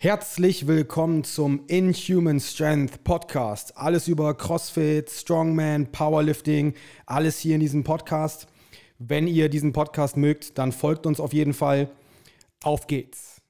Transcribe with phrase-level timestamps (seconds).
[0.00, 3.76] Herzlich willkommen zum Inhuman Strength Podcast.
[3.76, 6.74] Alles über CrossFit, Strongman, Powerlifting,
[7.04, 8.46] alles hier in diesem Podcast.
[9.00, 11.90] Wenn ihr diesen Podcast mögt, dann folgt uns auf jeden Fall.
[12.62, 13.40] Auf geht's.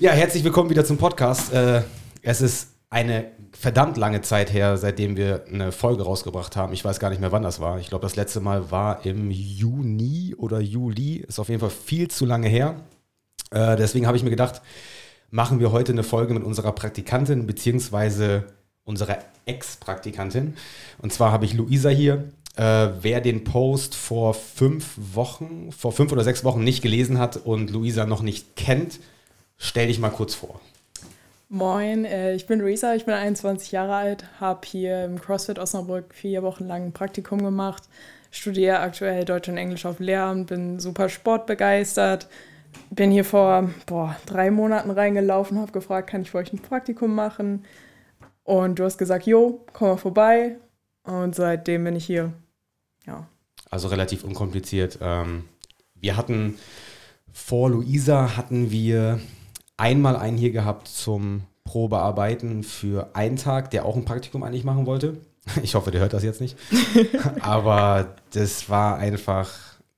[0.00, 1.52] Ja, herzlich willkommen wieder zum Podcast.
[1.52, 1.82] Äh,
[2.22, 6.72] es ist eine verdammt lange Zeit her, seitdem wir eine Folge rausgebracht haben.
[6.72, 7.78] Ich weiß gar nicht mehr, wann das war.
[7.78, 11.18] Ich glaube, das letzte Mal war im Juni oder Juli.
[11.18, 12.80] Ist auf jeden Fall viel zu lange her.
[13.52, 14.60] Äh, deswegen habe ich mir gedacht,
[15.30, 18.44] machen wir heute eine Folge mit unserer Praktikantin beziehungsweise
[18.84, 20.56] unserer Ex-Praktikantin.
[20.98, 22.24] Und zwar habe ich Luisa hier.
[22.56, 27.36] Äh, wer den Post vor fünf Wochen, vor fünf oder sechs Wochen nicht gelesen hat
[27.36, 28.98] und Luisa noch nicht kennt,
[29.56, 30.60] stell dich mal kurz vor.
[31.48, 36.14] Moin, äh, ich bin Luisa, ich bin 21 Jahre alt, habe hier im CrossFit Osnabrück
[36.14, 37.84] vier Wochen lang ein Praktikum gemacht,
[38.30, 42.28] studiere aktuell Deutsch und Englisch auf Lehramt, bin super sportbegeistert,
[42.90, 47.14] bin hier vor boah, drei Monaten reingelaufen, habe gefragt, kann ich für euch ein Praktikum
[47.14, 47.64] machen?
[48.42, 50.56] Und du hast gesagt, jo, komm mal vorbei.
[51.04, 52.32] Und seitdem bin ich hier.
[53.06, 53.26] Ja.
[53.70, 54.98] Also relativ unkompliziert.
[55.00, 55.44] Ähm,
[55.94, 56.58] wir hatten
[57.32, 59.20] vor Luisa hatten wir
[59.76, 64.86] einmal einen hier gehabt zum Probearbeiten für einen Tag, der auch ein Praktikum eigentlich machen
[64.86, 65.18] wollte.
[65.62, 66.56] Ich hoffe, der hört das jetzt nicht.
[67.40, 69.50] Aber das war einfach,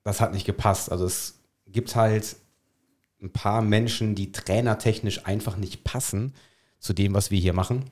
[0.05, 0.91] das hat nicht gepasst.
[0.91, 2.37] Also es gibt halt
[3.23, 6.34] ein paar Menschen, die trainertechnisch einfach nicht passen
[6.78, 7.84] zu dem, was wir hier machen.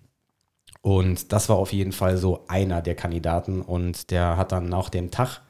[0.83, 3.62] Und das war auf jeden Fall so einer der Kandidaten.
[3.62, 5.42] Und der hat dann nach dem Tag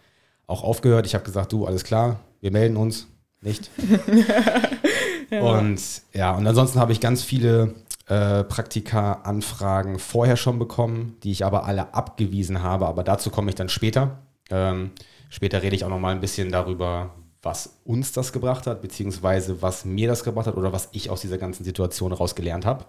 [0.46, 1.06] auch aufgehört.
[1.06, 3.06] Ich habe gesagt, du, alles klar, wir melden uns
[3.40, 3.70] nicht.
[5.30, 5.40] ja.
[5.40, 5.80] Und
[6.12, 7.74] ja, und ansonsten habe ich ganz viele
[8.06, 12.86] äh, Praktika-Anfragen vorher schon bekommen, die ich aber alle abgewiesen habe.
[12.86, 14.18] Aber dazu komme ich dann später.
[14.50, 14.90] Ähm,
[15.30, 19.62] später rede ich auch noch mal ein bisschen darüber, was uns das gebracht hat, beziehungsweise
[19.62, 22.84] was mir das gebracht hat oder was ich aus dieser ganzen Situation rausgelernt habe.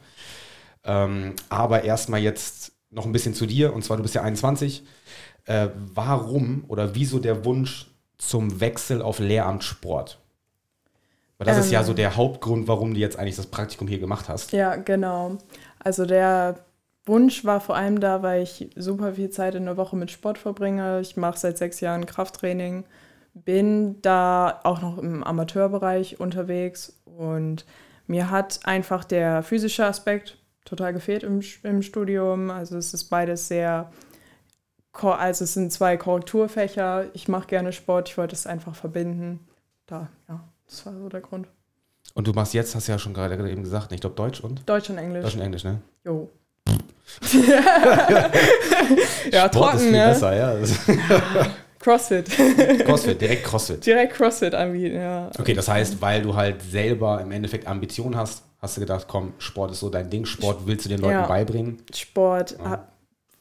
[0.84, 4.84] Ähm, aber erstmal jetzt noch ein bisschen zu dir, und zwar du bist ja 21.
[5.46, 10.20] Äh, warum oder wieso der Wunsch zum Wechsel auf Lehramt Sport?
[11.38, 11.96] Weil das ähm, ist ja so ähm.
[11.98, 14.52] der Hauptgrund, warum du jetzt eigentlich das Praktikum hier gemacht hast.
[14.52, 15.38] Ja, genau.
[15.80, 16.60] Also der
[17.06, 20.38] Wunsch war vor allem da, weil ich super viel Zeit in der Woche mit Sport
[20.38, 21.02] verbringe.
[21.02, 22.84] Ich mache seit sechs Jahren Krafttraining
[23.34, 27.66] bin da auch noch im Amateurbereich unterwegs und
[28.08, 32.50] mir hat einfach der physische Aspekt total gefehlt im, im Studium.
[32.50, 33.92] Also es ist beides sehr,
[34.94, 37.06] also es sind zwei Korrekturfächer.
[37.14, 39.40] Ich mache gerne Sport, ich wollte es einfach verbinden.
[39.86, 41.48] Da, ja, das war so der Grund.
[42.14, 44.68] Und du machst jetzt, hast du ja schon gerade eben gesagt, ich glaube Deutsch und?
[44.68, 45.24] Deutsch und Englisch.
[45.24, 45.82] Deutsch und Englisch, ne?
[46.04, 46.30] Jo.
[49.32, 50.08] ja, Sport trocken, ist viel ne?
[50.08, 50.56] besser, ja.
[51.82, 52.30] CrossFit.
[52.86, 53.86] CrossFit, direkt CrossFit.
[53.86, 55.30] Direkt CrossFit anbieten, ja.
[55.38, 59.34] Okay, das heißt, weil du halt selber im Endeffekt Ambitionen hast, hast du gedacht, komm,
[59.40, 61.28] Sport ist so dein Ding, Sport willst du den Leuten ja.
[61.28, 61.82] beibringen?
[61.94, 62.88] Sport ja.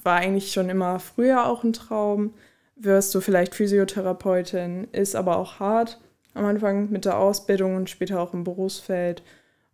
[0.02, 2.34] war eigentlich schon immer früher auch ein Traum.
[2.76, 6.00] Wirst du vielleicht Physiotherapeutin, ist aber auch hart
[6.34, 9.22] am Anfang mit der Ausbildung und später auch im Berufsfeld.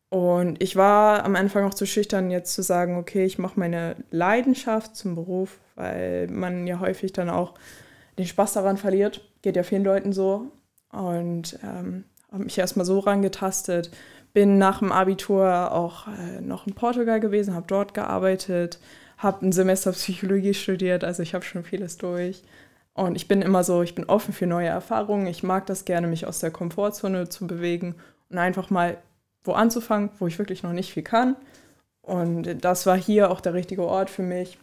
[0.09, 3.97] Und ich war am Anfang auch zu schüchtern, jetzt zu sagen, okay, ich mache meine
[4.11, 7.55] Leidenschaft zum Beruf, weil man ja häufig dann auch
[8.19, 9.21] den Spaß daran verliert.
[9.43, 10.53] Geht ja vielen Leuten so.
[10.91, 13.91] Und ähm, habe mich erstmal so rangetastet.
[14.33, 18.79] Bin nach dem Abitur auch äh, noch in Portugal gewesen, habe dort gearbeitet,
[19.17, 22.43] habe ein Semester Psychologie studiert, also ich habe schon vieles durch.
[22.93, 25.27] Und ich bin immer so, ich bin offen für neue Erfahrungen.
[25.27, 27.95] Ich mag das gerne, mich aus der Komfortzone zu bewegen
[28.31, 28.97] und einfach mal
[29.45, 31.37] wo anzufangen, wo ich wirklich noch nicht viel kann.
[32.03, 34.59] Und das war hier auch der richtige Ort für mich.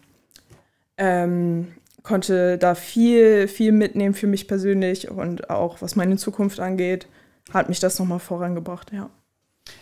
[0.98, 7.08] Ähm, konnte da viel, viel mitnehmen für mich persönlich und auch was meine Zukunft angeht,
[7.52, 9.10] hat mich das nochmal vorangebracht, ja.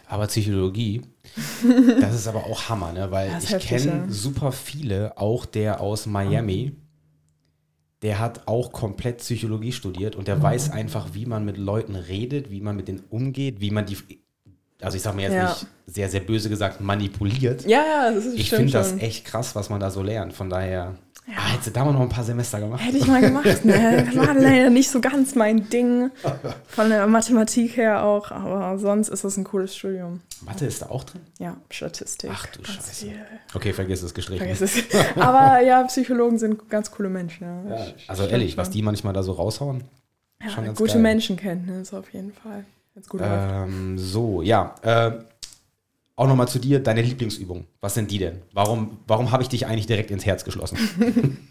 [0.08, 1.02] Aber Psychologie,
[2.00, 3.10] das ist aber auch Hammer, ne?
[3.10, 6.74] weil ich kenne super viele, auch der aus Miami,
[8.04, 10.44] der hat auch komplett Psychologie studiert und der mhm.
[10.44, 13.98] weiß einfach, wie man mit Leuten redet, wie man mit denen umgeht, wie man die,
[14.82, 15.50] also ich sage mir jetzt ja.
[15.50, 17.66] nicht sehr, sehr böse gesagt, manipuliert.
[17.66, 20.34] Ja, ja, das ist Ich finde das echt krass, was man da so lernt.
[20.34, 20.96] Von daher
[21.28, 21.34] ja.
[21.38, 22.84] Ah, hättest du da mal noch ein paar Semester gemacht?
[22.84, 24.10] Hätte ich mal gemacht, ne?
[24.16, 26.10] War leider nicht so ganz mein Ding.
[26.68, 30.22] Von der Mathematik her auch, aber sonst ist das ein cooles Studium.
[30.42, 31.22] Mathe ist da auch drin?
[31.38, 32.32] Ja, Statistik.
[32.34, 33.06] Ach du Scheiße.
[33.06, 33.26] Viel.
[33.54, 34.48] Okay, vergiss es, gestrichen.
[34.48, 35.16] Vergiss es.
[35.16, 37.48] Aber ja, Psychologen sind ganz coole Menschen.
[37.70, 37.76] Ja.
[37.76, 39.84] ja also ehrlich, was die manchmal da so raushauen,
[40.44, 41.02] ja, gute geil.
[41.02, 42.66] Menschenkenntnis auf jeden Fall.
[43.20, 44.76] Ähm, so, ja.
[44.82, 45.12] Äh,
[46.22, 47.66] auch nochmal zu dir, deine Lieblingsübungen.
[47.82, 48.44] Was sind die denn?
[48.54, 50.78] Warum, warum habe ich dich eigentlich direkt ins Herz geschlossen?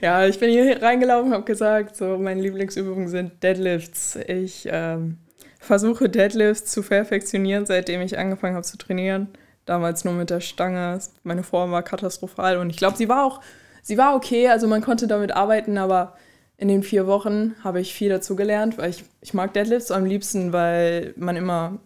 [0.00, 4.16] ja, ich bin hier reingelaufen, habe gesagt, so meine Lieblingsübungen sind Deadlifts.
[4.26, 5.18] Ich ähm,
[5.58, 9.28] versuche Deadlifts zu perfektionieren, seitdem ich angefangen habe zu trainieren.
[9.66, 10.98] Damals nur mit der Stange.
[11.22, 13.42] Meine Form war katastrophal und ich glaube, sie war auch,
[13.82, 14.48] sie war okay.
[14.48, 16.14] Also man konnte damit arbeiten, aber
[16.56, 20.06] in den vier Wochen habe ich viel dazu gelernt, weil ich, ich mag Deadlifts am
[20.06, 21.78] liebsten, weil man immer,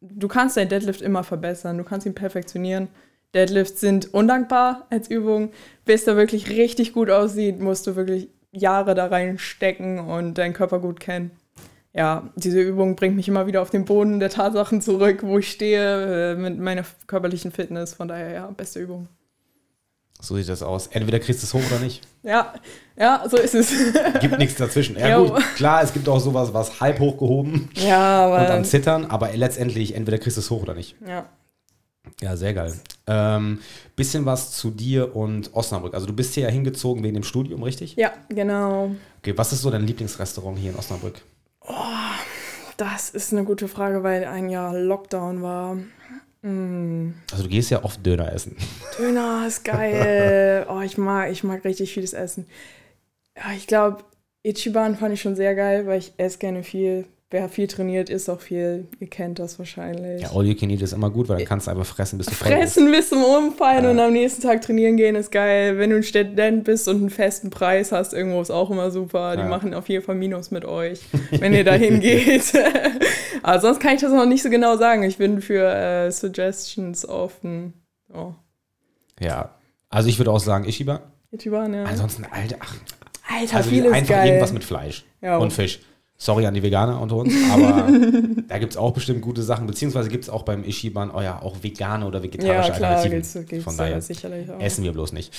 [0.00, 2.88] du kannst dein Deadlift immer verbessern, du kannst ihn perfektionieren.
[3.34, 5.50] Deadlifts sind undankbar als Übung.
[5.84, 10.80] Bis er wirklich richtig gut aussieht, musst du wirklich Jahre da reinstecken und deinen Körper
[10.80, 11.30] gut kennen
[11.92, 15.50] ja, diese Übung bringt mich immer wieder auf den Boden der Tatsachen zurück, wo ich
[15.50, 17.94] stehe, äh, mit meiner körperlichen Fitness.
[17.94, 19.08] Von daher, ja, beste Übung.
[20.20, 20.88] So sieht das aus.
[20.88, 22.06] Entweder kriegst du es hoch oder nicht.
[22.22, 22.52] Ja,
[22.96, 23.72] ja, so ist es.
[24.20, 24.98] Gibt nichts dazwischen.
[24.98, 25.28] Ja, jo.
[25.28, 29.94] gut, klar, es gibt auch sowas, was halb hochgehoben ja, und dann zittern, aber letztendlich
[29.94, 30.96] entweder kriegst du es hoch oder nicht.
[31.06, 31.26] Ja.
[32.20, 32.74] Ja, sehr geil.
[33.06, 33.60] Ähm,
[33.96, 35.94] bisschen was zu dir und Osnabrück.
[35.94, 37.96] Also du bist hier ja hingezogen wegen dem Studium, richtig?
[37.96, 38.94] Ja, genau.
[39.18, 41.20] Okay, was ist so dein Lieblingsrestaurant hier in Osnabrück?
[41.62, 41.74] Oh,
[42.76, 45.76] das ist eine gute Frage, weil ein Jahr Lockdown war.
[46.42, 47.10] Mm.
[47.30, 48.56] Also du gehst ja oft Döner essen.
[48.98, 50.66] Döner ist geil.
[50.68, 52.46] oh, ich mag, ich mag richtig vieles Essen.
[53.36, 54.04] Ja, ich glaube,
[54.42, 58.28] Ichiban fand ich schon sehr geil, weil ich esse gerne viel wer viel trainiert, ist
[58.28, 58.88] auch viel.
[58.98, 60.22] Ihr kennt das wahrscheinlich.
[60.22, 62.26] Ja, All You Can Eat ist immer gut, weil dann kannst du einfach fressen, bis
[62.26, 63.90] du Fressen bis zum Umfallen ja.
[63.90, 65.78] und am nächsten Tag trainieren gehen ist geil.
[65.78, 69.36] Wenn du ein Student bist und einen festen Preis hast, irgendwo ist auch immer super.
[69.36, 69.48] Die ja.
[69.48, 71.00] machen auf jeden Fall Minus mit euch,
[71.30, 72.52] wenn ihr dahin geht.
[73.42, 75.04] Aber sonst kann ich das noch nicht so genau sagen.
[75.04, 77.74] Ich bin für äh, Suggestions offen.
[78.12, 78.32] Oh.
[79.20, 79.54] Ja,
[79.88, 81.02] also ich würde auch sagen Ishiba.
[81.30, 81.84] Ichiban, ja.
[81.84, 82.74] Ansonsten, Alter, ach,
[83.28, 84.26] Alter, also vieles einfach geil.
[84.26, 85.38] irgendwas mit Fleisch ja.
[85.38, 85.80] und Fisch.
[86.22, 87.88] Sorry an die Veganer unter uns, aber
[88.46, 91.40] da gibt es auch bestimmt gute Sachen, beziehungsweise gibt es auch beim Ishiban oh ja,
[91.40, 93.22] auch vegane oder vegetarische ja, klar, Alternativen.
[93.22, 94.60] Gibt's, gibt's Von daher sicherlich auch.
[94.60, 95.32] essen wir bloß nicht.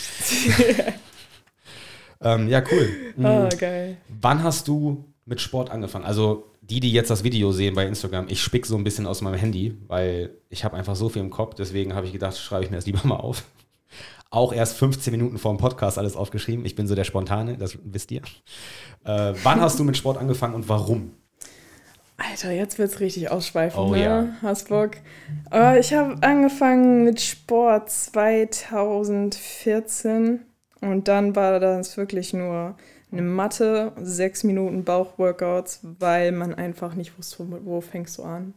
[2.21, 2.89] ähm, ja, cool.
[3.19, 3.97] Oh, geil.
[4.19, 6.03] Wann hast du mit Sport angefangen?
[6.03, 9.21] Also die, die jetzt das Video sehen bei Instagram, ich spick so ein bisschen aus
[9.21, 12.63] meinem Handy, weil ich habe einfach so viel im Kopf, deswegen habe ich gedacht, schreibe
[12.63, 13.43] ich mir das lieber mal auf
[14.31, 16.65] auch erst 15 Minuten vor dem Podcast alles aufgeschrieben.
[16.65, 18.21] Ich bin so der Spontane, das wisst ihr.
[19.03, 21.11] Äh, wann hast du mit Sport angefangen und warum?
[22.17, 24.03] Alter, jetzt wird es richtig ausschweifend, oh, ne?
[24.03, 24.27] Ja.
[24.41, 24.91] Hast Bock?
[25.49, 30.39] Aber ich habe angefangen mit Sport 2014
[30.81, 32.75] und dann war das wirklich nur
[33.11, 38.53] eine Matte, sechs Minuten Bauchworkouts, weil man einfach nicht wusste, wo fängst du an.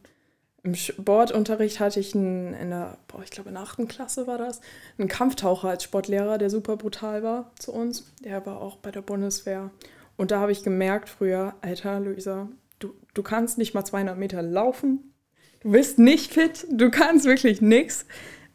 [0.65, 4.39] Im Sportunterricht hatte ich einen, in der, boah, ich glaube in der achten Klasse war
[4.39, 4.63] das,
[4.97, 8.11] einen Kampftaucher als Sportlehrer, der super brutal war zu uns.
[8.25, 9.71] Der war auch bei der Bundeswehr.
[10.17, 14.41] Und da habe ich gemerkt früher, Alter, Luisa, du, du kannst nicht mal 200 Meter
[14.41, 15.13] laufen.
[15.61, 16.67] Du bist nicht fit.
[16.71, 18.07] Du kannst wirklich nichts.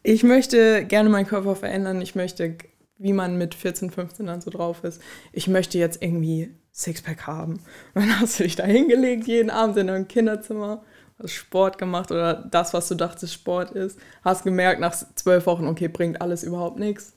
[0.02, 2.02] Ich möchte gerne meinen Körper verändern.
[2.02, 2.56] Ich möchte,
[2.98, 5.00] wie man mit 14, 15 dann so drauf ist.
[5.32, 7.60] Ich möchte jetzt irgendwie Sixpack haben.
[7.94, 10.82] Und dann hast du dich da hingelegt jeden Abend in deinem Kinderzimmer
[11.24, 15.88] Sport gemacht oder das, was du dachtest Sport ist, hast gemerkt nach zwölf Wochen, okay,
[15.88, 17.16] bringt alles überhaupt nichts.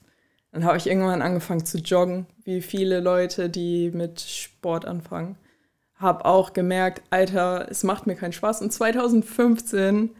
[0.51, 5.37] Dann habe ich irgendwann angefangen zu joggen, wie viele Leute, die mit Sport anfangen.
[5.95, 8.61] Habe auch gemerkt, Alter, es macht mir keinen Spaß.
[8.61, 10.11] Und 2015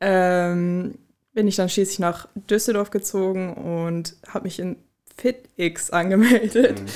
[0.00, 0.98] ähm,
[1.32, 4.76] bin ich dann schließlich nach Düsseldorf gezogen und habe mich in
[5.16, 6.80] FitX angemeldet.
[6.80, 6.86] Mhm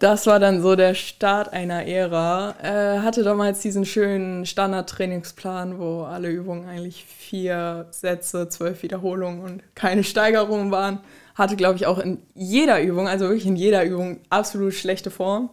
[0.00, 2.54] das war dann so der Start einer Ära.
[2.62, 9.62] Äh, hatte damals diesen schönen Standard-Trainingsplan, wo alle Übungen eigentlich vier Sätze, zwölf Wiederholungen und
[9.74, 11.00] keine Steigerungen waren.
[11.34, 15.50] Hatte, glaube ich, auch in jeder Übung, also wirklich in jeder Übung, absolut schlechte Form.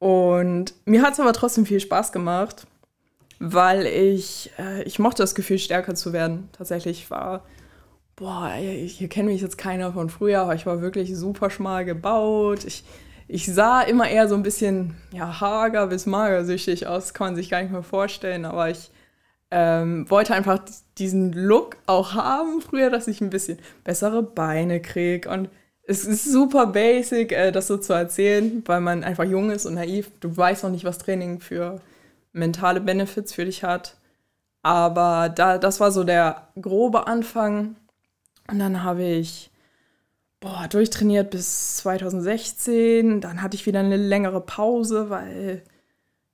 [0.00, 2.66] Und mir hat es aber trotzdem viel Spaß gemacht,
[3.38, 6.48] weil ich, äh, ich mochte das Gefühl, stärker zu werden.
[6.50, 7.44] Tatsächlich war,
[8.16, 12.64] boah, hier kennt mich jetzt keiner von früher, aber ich war wirklich super schmal gebaut.
[12.64, 12.82] Ich
[13.28, 17.50] ich sah immer eher so ein bisschen ja, hager bis magersüchtig aus, kann man sich
[17.50, 18.90] gar nicht mehr vorstellen, aber ich
[19.50, 20.60] ähm, wollte einfach
[20.98, 25.48] diesen Look auch haben früher, dass ich ein bisschen bessere Beine kriege und
[25.86, 29.74] es ist super basic, äh, das so zu erzählen, weil man einfach jung ist und
[29.74, 30.10] naiv.
[30.20, 31.80] Du weißt noch nicht, was Training für
[32.32, 33.96] mentale Benefits für dich hat.
[34.62, 37.76] Aber da, das war so der grobe Anfang.
[38.50, 39.50] Und dann habe ich
[40.44, 43.20] boah, durchtrainiert bis 2016.
[43.20, 45.62] Dann hatte ich wieder eine längere Pause, weil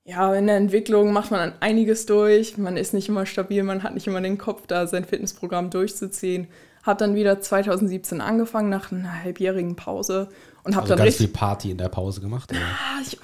[0.03, 2.57] ja, in der Entwicklung macht man dann einiges durch.
[2.57, 6.47] Man ist nicht immer stabil, man hat nicht immer den Kopf, da sein Fitnessprogramm durchzuziehen.
[6.83, 10.29] Hab dann wieder 2017 angefangen nach einer halbjährigen Pause
[10.63, 12.51] und habe also dann ganz richtig viel Party in der Pause gemacht.
[12.53, 13.19] Ah, ich,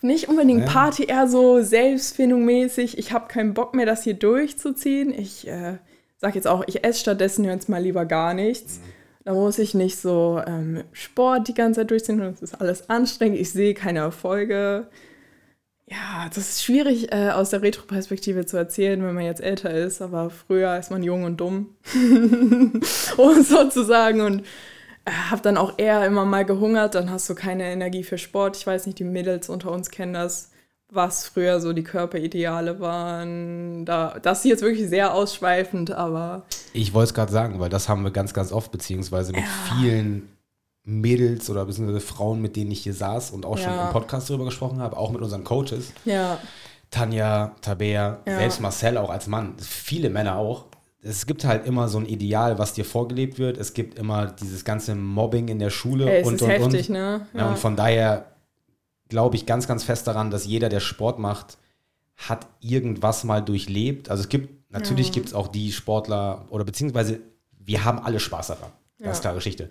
[0.00, 0.66] nicht unbedingt ja.
[0.66, 2.98] Party, eher so selbstfindungmäßig.
[2.98, 5.12] Ich habe keinen Bock mehr, das hier durchzuziehen.
[5.12, 5.78] Ich äh,
[6.16, 8.78] sag jetzt auch, ich esse stattdessen jetzt mal lieber gar nichts.
[8.78, 8.93] Mhm
[9.24, 13.38] da muss ich nicht so ähm, Sport die ganze Zeit durchziehen es ist alles anstrengend.
[13.38, 14.88] Ich sehe keine Erfolge.
[15.86, 20.00] Ja, das ist schwierig äh, aus der Retro-Perspektive zu erzählen, wenn man jetzt älter ist,
[20.00, 21.76] aber früher ist man jung und dumm,
[23.16, 24.22] um sozusagen.
[24.22, 24.40] Und
[25.04, 28.56] äh, habe dann auch eher immer mal gehungert, dann hast du keine Energie für Sport.
[28.56, 30.50] Ich weiß nicht, die Mädels unter uns kennen das,
[30.94, 33.84] was früher so die Körperideale waren.
[33.84, 36.42] Da, das ist jetzt wirklich sehr ausschweifend, aber.
[36.72, 39.76] Ich wollte es gerade sagen, weil das haben wir ganz, ganz oft, beziehungsweise mit ja.
[39.76, 40.28] vielen
[40.84, 43.64] Mädels oder beziehungsweise Frauen, mit denen ich hier saß und auch ja.
[43.64, 45.92] schon im Podcast darüber gesprochen habe, auch mit unseren Coaches.
[46.04, 46.38] Ja.
[46.90, 48.38] Tanja, Tabea, ja.
[48.38, 50.66] selbst Marcel auch als Mann, viele Männer auch.
[51.02, 53.58] Es gibt halt immer so ein Ideal, was dir vorgelebt wird.
[53.58, 56.94] Es gibt immer dieses ganze Mobbing in der Schule Ey, und ist und heftig, und.
[56.94, 57.26] Ne?
[57.34, 57.48] Ja.
[57.48, 58.26] und von daher
[59.14, 61.56] glaube ich ganz, ganz fest daran, dass jeder, der Sport macht,
[62.16, 64.10] hat irgendwas mal durchlebt.
[64.10, 67.20] Also es gibt, natürlich gibt es auch die Sportler oder beziehungsweise
[67.52, 68.72] wir haben alle Spaß daran.
[68.98, 69.68] Ganz klare Geschichte.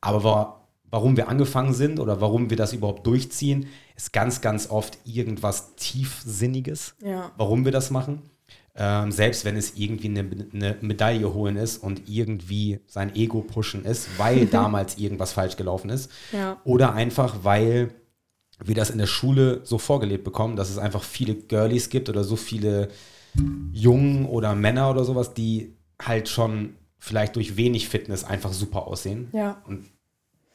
[0.00, 4.96] Aber warum wir angefangen sind oder warum wir das überhaupt durchziehen, ist ganz, ganz oft
[5.04, 7.32] irgendwas Tiefsinniges, ja.
[7.36, 8.22] warum wir das machen.
[8.76, 10.20] Ähm, selbst wenn es irgendwie eine,
[10.54, 15.90] eine, Medaille holen ist und irgendwie sein Ego pushen ist, weil damals irgendwas falsch gelaufen
[15.90, 16.10] ist.
[16.32, 16.62] Ja.
[16.64, 17.92] Oder einfach, weil
[18.58, 22.24] wir das in der Schule so vorgelebt bekommen, dass es einfach viele Girlies gibt oder
[22.24, 22.88] so viele
[23.72, 29.28] Jungen oder Männer oder sowas, die halt schon vielleicht durch wenig Fitness einfach super aussehen.
[29.32, 29.62] Ja.
[29.66, 29.86] Und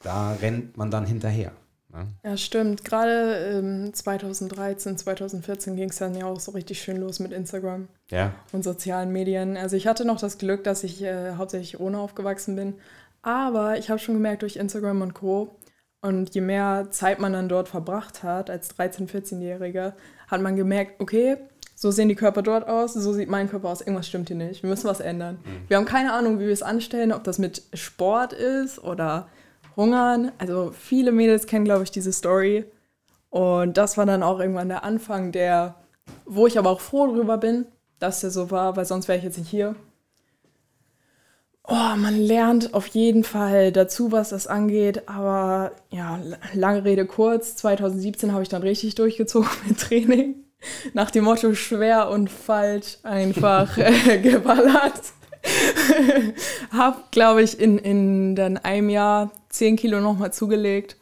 [0.02, 1.52] da rennt man dann hinterher.
[1.92, 2.06] Ne?
[2.24, 2.84] Ja, stimmt.
[2.84, 7.88] Gerade ähm, 2013, 2014 ging es dann ja auch so richtig schön los mit Instagram
[8.10, 8.34] ja.
[8.52, 9.56] und sozialen Medien.
[9.56, 12.74] Also ich hatte noch das Glück, dass ich äh, hauptsächlich ohne aufgewachsen bin.
[13.22, 15.54] Aber ich habe schon gemerkt, durch Instagram und Co.
[16.02, 19.92] Und je mehr Zeit man dann dort verbracht hat, als 13-, 14-Jähriger,
[20.26, 21.36] hat man gemerkt, okay,
[21.76, 24.62] so sehen die Körper dort aus, so sieht mein Körper aus, irgendwas stimmt hier nicht,
[24.62, 25.38] wir müssen was ändern.
[25.44, 25.68] Mhm.
[25.68, 29.28] Wir haben keine Ahnung, wie wir es anstellen, ob das mit Sport ist oder
[29.76, 30.32] Hungern.
[30.38, 32.64] Also viele Mädels kennen, glaube ich, diese Story.
[33.30, 35.76] Und das war dann auch irgendwann der Anfang, der,
[36.24, 37.66] wo ich aber auch froh drüber bin,
[37.98, 39.74] dass der so war, weil sonst wäre ich jetzt nicht hier.
[41.74, 45.08] Oh, man lernt auf jeden Fall dazu, was das angeht.
[45.08, 46.20] Aber ja,
[46.52, 47.56] lange Rede kurz.
[47.56, 50.34] 2017 habe ich dann richtig durchgezogen mit Training.
[50.92, 55.00] Nach dem Motto schwer und falsch einfach äh, geballert.
[56.72, 60.98] hab, glaube ich, in, in dann einem Jahr 10 Kilo nochmal zugelegt.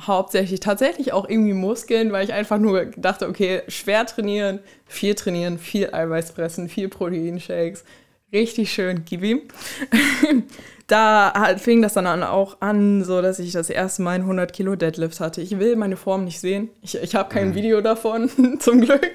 [0.00, 5.60] Hauptsächlich tatsächlich auch irgendwie Muskeln, weil ich einfach nur dachte, okay, schwer trainieren, viel trainieren,
[5.60, 7.84] viel Eiweiß fressen, viel Proteinshakes.
[8.32, 9.42] Richtig schön, gib ihm.
[10.86, 14.76] da fing das dann auch an, so dass ich das erste Mal einen 100 Kilo
[14.76, 15.40] Deadlift hatte.
[15.40, 16.70] Ich will meine Form nicht sehen.
[16.82, 17.54] Ich, ich habe kein mhm.
[17.54, 18.30] Video davon,
[18.60, 19.14] zum Glück.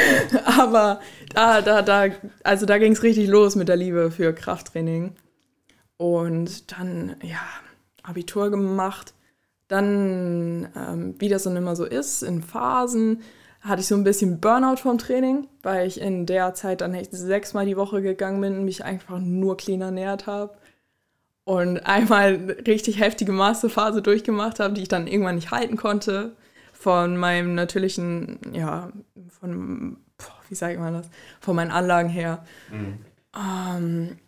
[0.44, 1.00] Aber
[1.34, 2.06] da, da, da,
[2.42, 5.14] also da ging es richtig los mit der Liebe für Krafttraining.
[5.96, 7.40] Und dann, ja,
[8.02, 9.14] Abitur gemacht.
[9.68, 13.22] Dann, ähm, wie das dann immer so ist, in Phasen,
[13.62, 17.12] hatte ich so ein bisschen Burnout vom Training, weil ich in der Zeit dann echt
[17.12, 20.54] sechsmal die Woche gegangen bin und mich einfach nur clean ernährt habe
[21.44, 26.36] und einmal richtig heftige Masterphase durchgemacht habe, die ich dann irgendwann nicht halten konnte.
[26.72, 28.90] Von meinem natürlichen, ja,
[29.40, 29.98] von,
[30.48, 31.08] wie sage ich mal das,
[31.40, 32.44] von meinen Anlagen her.
[32.70, 32.98] Mhm.
[33.36, 34.18] Ähm,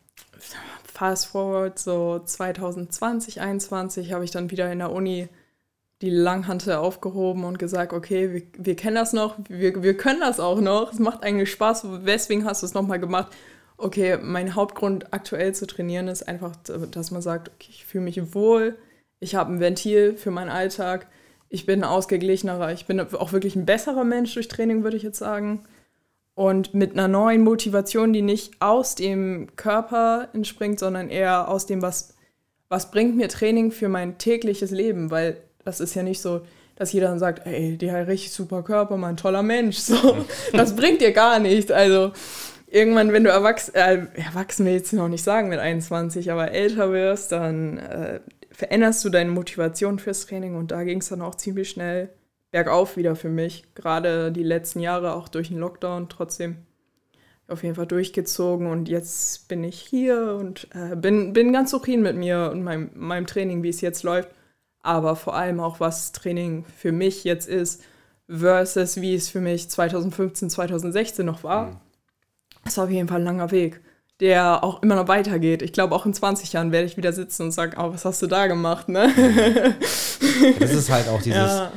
[0.84, 5.28] fast forward, so 2020, 2021 habe ich dann wieder in der Uni
[6.02, 10.40] die Langhante aufgehoben und gesagt, okay, wir, wir kennen das noch, wir, wir können das
[10.40, 13.28] auch noch, es macht eigentlich Spaß, weswegen hast du es nochmal gemacht?
[13.76, 18.34] okay, mein Hauptgrund aktuell zu trainieren ist einfach, dass man sagt, okay, ich fühle mich
[18.34, 18.76] wohl,
[19.20, 21.06] ich habe ein Ventil für meinen Alltag,
[21.48, 25.18] ich bin ausgeglichenerer, ich bin auch wirklich ein besserer Mensch durch Training, würde ich jetzt
[25.18, 25.64] sagen.
[26.34, 31.80] Und mit einer neuen Motivation, die nicht aus dem Körper entspringt, sondern eher aus dem,
[31.80, 32.16] was,
[32.68, 36.42] was bringt mir Training für mein tägliches Leben, weil das ist ja nicht so,
[36.76, 39.78] dass jeder dann sagt, ey, der hat richtig super Körper, mein toller Mensch.
[39.78, 40.16] So,
[40.52, 41.70] das bringt dir gar nichts.
[41.70, 42.12] Also
[42.66, 46.50] irgendwann, wenn du erwachsen, äh, erwachsen will ich jetzt noch nicht sagen mit 21, aber
[46.50, 51.22] älter wirst, dann äh, veränderst du deine Motivation fürs Training und da ging es dann
[51.22, 52.10] auch ziemlich schnell
[52.50, 53.64] bergauf wieder für mich.
[53.74, 56.58] Gerade die letzten Jahre auch durch den Lockdown trotzdem
[57.46, 62.02] auf jeden Fall durchgezogen und jetzt bin ich hier und äh, bin, bin ganz zufrieden
[62.02, 64.30] mit mir und meinem, meinem Training, wie es jetzt läuft.
[64.84, 67.82] Aber vor allem auch, was Training für mich jetzt ist,
[68.28, 71.66] versus wie es für mich 2015, 2016 noch war.
[71.66, 71.76] Mhm.
[72.64, 73.80] Das war auf jeden Fall ein langer Weg,
[74.20, 75.62] der auch immer noch weitergeht.
[75.62, 78.20] Ich glaube, auch in 20 Jahren werde ich wieder sitzen und sagen, oh, was hast
[78.20, 79.10] du da gemacht, ne?
[80.58, 81.72] Das ist halt auch dieses, ja.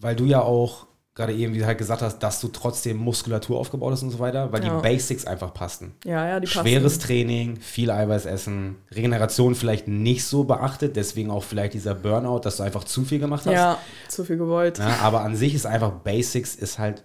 [0.00, 3.58] weil du ja auch gerade eben, wie du halt gesagt hast, dass du trotzdem Muskulatur
[3.58, 4.76] aufgebaut hast und so weiter, weil Ja.
[4.76, 5.94] die Basics einfach passten.
[6.04, 6.60] Ja, ja, die passen.
[6.66, 12.40] Schweres Training, viel Eiweiß essen, Regeneration vielleicht nicht so beachtet, deswegen auch vielleicht dieser Burnout,
[12.40, 13.52] dass du einfach zu viel gemacht hast.
[13.52, 13.78] Ja,
[14.08, 14.78] zu viel gewollt.
[14.78, 17.02] Ja, aber an sich ist einfach Basics, ist halt,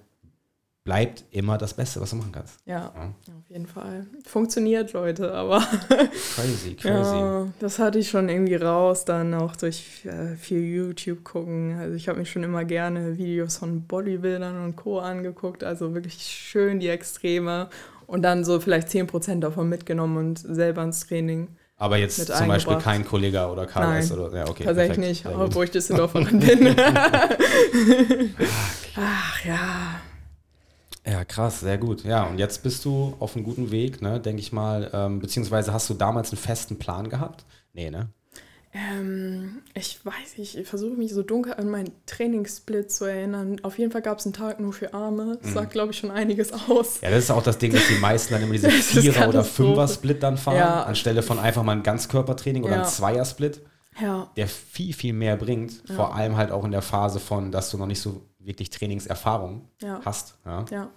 [0.87, 2.59] bleibt immer das Beste, was du machen kannst.
[2.65, 3.13] Ja, Ja.
[3.37, 4.07] auf jeden Fall.
[4.25, 7.15] Funktioniert, Leute, aber Crazy, crazy.
[7.17, 11.77] ja, das hatte ich schon irgendwie raus, dann auch durch äh, viel YouTube gucken.
[11.77, 14.99] Also ich habe mir schon immer gerne Videos von Bodybuildern und Co.
[14.99, 17.67] angeguckt, also wirklich schön die Extreme
[18.05, 21.49] und dann so vielleicht 10% davon mitgenommen und selber ins Training.
[21.75, 24.63] Aber jetzt zum Beispiel kein Kollega oder KS Nein, oder ja, okay.
[24.63, 25.35] Tatsächlich perfekt.
[25.35, 26.75] nicht, obwohl ich Düsseldorferin bin.
[28.95, 29.99] Ach ja.
[31.09, 32.03] Ja, krass, sehr gut.
[32.03, 34.89] Ja, und jetzt bist du auf einem guten Weg, ne, denke ich mal.
[34.93, 37.45] Ähm, beziehungsweise hast du damals einen festen Plan gehabt?
[37.73, 38.09] Nee, ne?
[38.73, 43.57] Ähm, ich weiß nicht, ich versuche mich so dunkel an meinen Trainingssplit zu erinnern.
[43.63, 45.39] Auf jeden Fall gab es einen Tag nur für Arme.
[45.41, 46.99] Das sagt, glaube ich, schon einiges aus.
[47.01, 49.43] Ja, das ist auch das Ding, dass die meisten dann immer diese Vierer- oder.
[49.43, 50.83] Fünfer-Split dann fahren, Ja.
[50.83, 52.81] anstelle von einfach mal ein Ganzkörpertraining oder Ja.
[52.83, 53.61] ein Zweier-Split,
[54.01, 55.71] Ja, der viel, viel mehr bringt.
[55.95, 59.67] Vor allem halt auch in der Phase von, dass du noch nicht so wirklich Trainingserfahrung
[59.81, 60.01] Ja.
[60.03, 60.35] hast.
[60.45, 60.65] Ja.
[60.71, 60.89] ja.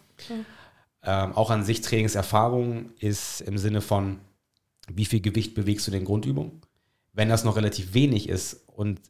[1.03, 4.21] Ähm, auch an sich Trainingserfahrung ist im Sinne von,
[4.89, 6.61] wie viel Gewicht bewegst du in den Grundübungen?
[7.13, 9.01] Wenn das noch relativ wenig ist und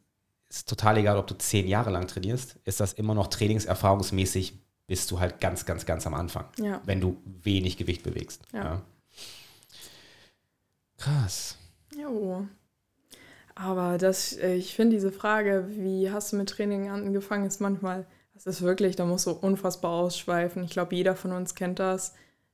[0.49, 4.53] ist total egal, ob du zehn Jahre lang trainierst, ist das immer noch trainingserfahrungsmäßig,
[4.87, 6.81] bist du halt ganz, ganz, ganz am Anfang, Ja.
[6.85, 8.41] wenn du wenig Gewicht bewegst.
[8.53, 8.81] Ja.
[10.97, 11.57] Krass.
[11.97, 12.47] Jo.
[13.55, 18.05] Aber das, äh, ich finde diese Frage, wie hast du mit Training angefangen, ist manchmal,
[18.43, 20.63] das ist wirklich, da muss so unfassbar ausschweifen.
[20.63, 22.13] Ich glaube, jeder von uns kennt das,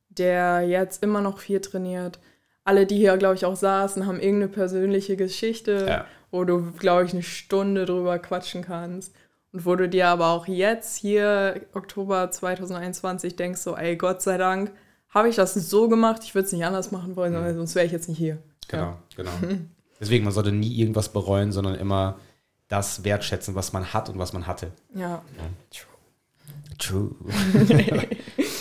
[0.10, 2.20] der jetzt immer noch viel trainiert.
[2.64, 6.06] Alle, die hier, glaube ich, auch saßen, haben irgendeine persönliche Geschichte, Ja.
[6.32, 9.14] wo du, glaube ich, eine Stunde drüber quatschen kannst.
[9.54, 14.38] Und wo du dir aber auch jetzt hier, Oktober 2021, denkst so, ey, Gott sei
[14.38, 14.72] Dank,
[15.10, 17.86] habe ich das so gemacht, ich würde es nicht anders machen wollen, sondern sonst wäre
[17.86, 18.38] ich jetzt nicht hier.
[18.68, 18.98] Genau, Ja.
[19.16, 19.32] genau.
[20.00, 22.20] Deswegen, man sollte nie irgendwas bereuen, sondern immer
[22.68, 24.72] das wertschätzen, was man hat und was man hatte.
[24.94, 25.22] Ja.
[26.78, 27.12] True.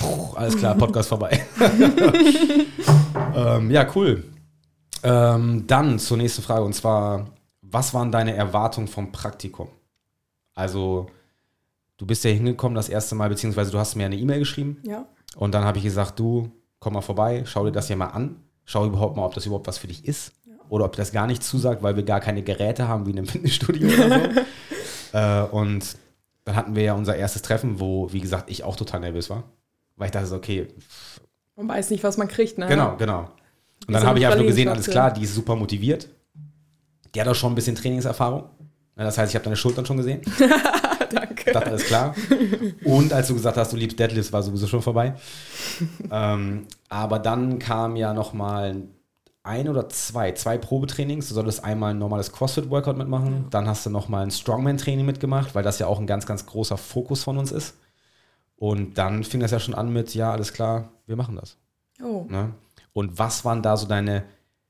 [0.00, 1.44] Puh, Alles klar, Podcast vorbei.
[3.34, 4.24] ähm, ja, cool.
[5.02, 7.26] Ähm, dann zur nächsten Frage und zwar,
[7.60, 9.68] was waren deine Erwartungen vom Praktikum?
[10.54, 11.06] Also,
[11.98, 15.06] du bist ja hingekommen das erste Mal, beziehungsweise du hast mir eine E-Mail geschrieben Ja.
[15.36, 18.36] und dann habe ich gesagt, du, komm mal vorbei, schau dir das hier mal an,
[18.64, 20.32] schau überhaupt mal, ob das überhaupt was für dich ist
[20.68, 23.26] oder ob das gar nicht zusagt, weil wir gar keine Geräte haben wie in einem
[23.28, 24.40] Fitnessstudio oder so.
[25.18, 25.96] äh, und
[26.44, 29.44] dann hatten wir ja unser erstes Treffen, wo, wie gesagt, ich auch total nervös war,
[29.96, 30.68] weil ich dachte, okay,
[31.56, 32.66] Man weiß nicht, was man kriegt, ne?
[32.66, 33.30] genau, genau.
[33.86, 36.08] Und dann habe ich einfach nur gesehen, alles klar, die ist super motiviert.
[37.14, 38.44] Die hat auch schon ein bisschen Trainingserfahrung.
[38.94, 40.22] Das heißt, ich habe deine Schultern schon gesehen.
[41.12, 41.52] Danke.
[41.52, 42.14] dachte, alles klar.
[42.84, 45.14] Und als du gesagt hast, du liebst Deadlifts, war sowieso schon vorbei.
[46.10, 48.82] ähm, aber dann kam ja noch mal
[49.46, 51.28] ein oder zwei, zwei Probetrainings.
[51.28, 53.46] Du solltest einmal ein normales CrossFit-Workout mitmachen.
[53.50, 56.46] Dann hast du noch mal ein Strongman-Training mitgemacht, weil das ja auch ein ganz, ganz
[56.46, 57.76] großer Fokus von uns ist.
[58.56, 61.56] Und dann fing das ja schon an mit, ja, alles klar, wir machen das.
[62.02, 62.26] Oh.
[62.28, 62.54] Ne?
[62.92, 64.24] Und was waren da so deine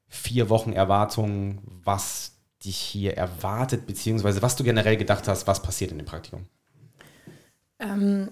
[0.08, 2.32] vier Wochen Erwartungen, was
[2.64, 6.46] dich hier erwartet, beziehungsweise was du generell gedacht hast, was passiert in dem Praktikum?
[7.78, 8.30] Ähm,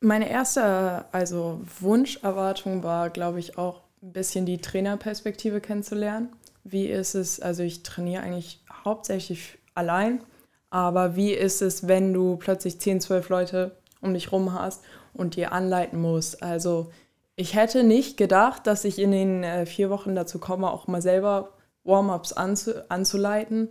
[0.00, 6.30] meine erste, also Wunscherwartung war, glaube ich, auch ein bisschen die Trainerperspektive kennenzulernen.
[6.64, 10.22] Wie ist es, also ich trainiere eigentlich hauptsächlich allein,
[10.70, 15.36] aber wie ist es, wenn du plötzlich 10, 12 Leute um dich rum hast und
[15.36, 16.42] dir anleiten musst?
[16.42, 16.90] Also
[17.36, 21.02] ich hätte nicht gedacht, dass ich in den äh, vier Wochen dazu komme, auch mal
[21.02, 21.52] selber
[21.84, 23.70] Warm-ups anzu anzuleiten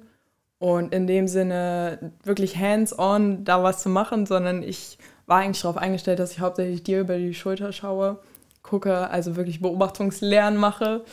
[0.59, 5.77] und in dem Sinne wirklich hands-on da was zu machen, sondern ich war eigentlich darauf
[5.77, 8.19] eingestellt, dass ich hauptsächlich dir über die Schulter schaue,
[8.63, 11.03] gucke, also wirklich Beobachtungslernen mache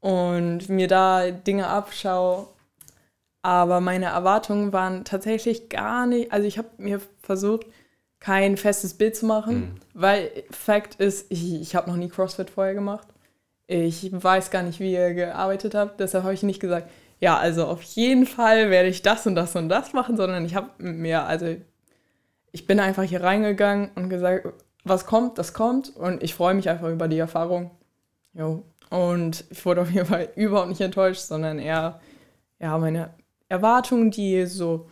[0.00, 2.48] und mir da Dinge abschaue.
[3.42, 7.66] Aber meine Erwartungen waren tatsächlich gar nicht, also ich habe mir versucht,
[8.20, 12.72] kein festes Bild zu machen, weil Fakt ist, ich, ich habe noch nie CrossFit vorher
[12.72, 13.06] gemacht.
[13.66, 17.66] Ich weiß gar nicht, wie ihr gearbeitet habt, deshalb habe ich nicht gesagt, ja, also
[17.66, 21.24] auf jeden Fall werde ich das und das und das machen, sondern ich habe mir,
[21.24, 21.54] also
[22.52, 24.46] ich bin einfach hier reingegangen und gesagt,
[24.84, 25.94] was kommt, das kommt.
[25.96, 27.70] Und ich freue mich einfach über die Erfahrung.
[28.34, 28.62] Jo.
[28.90, 32.00] Und ich wurde auf jeden Fall überhaupt nicht enttäuscht, sondern eher,
[32.60, 33.10] ja, meine
[33.48, 34.88] Erwartungen, die so,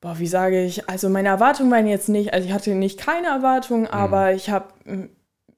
[0.00, 3.28] boah, wie sage ich, also meine Erwartungen waren jetzt nicht, also ich hatte nicht keine
[3.28, 4.68] Erwartungen, aber ich habe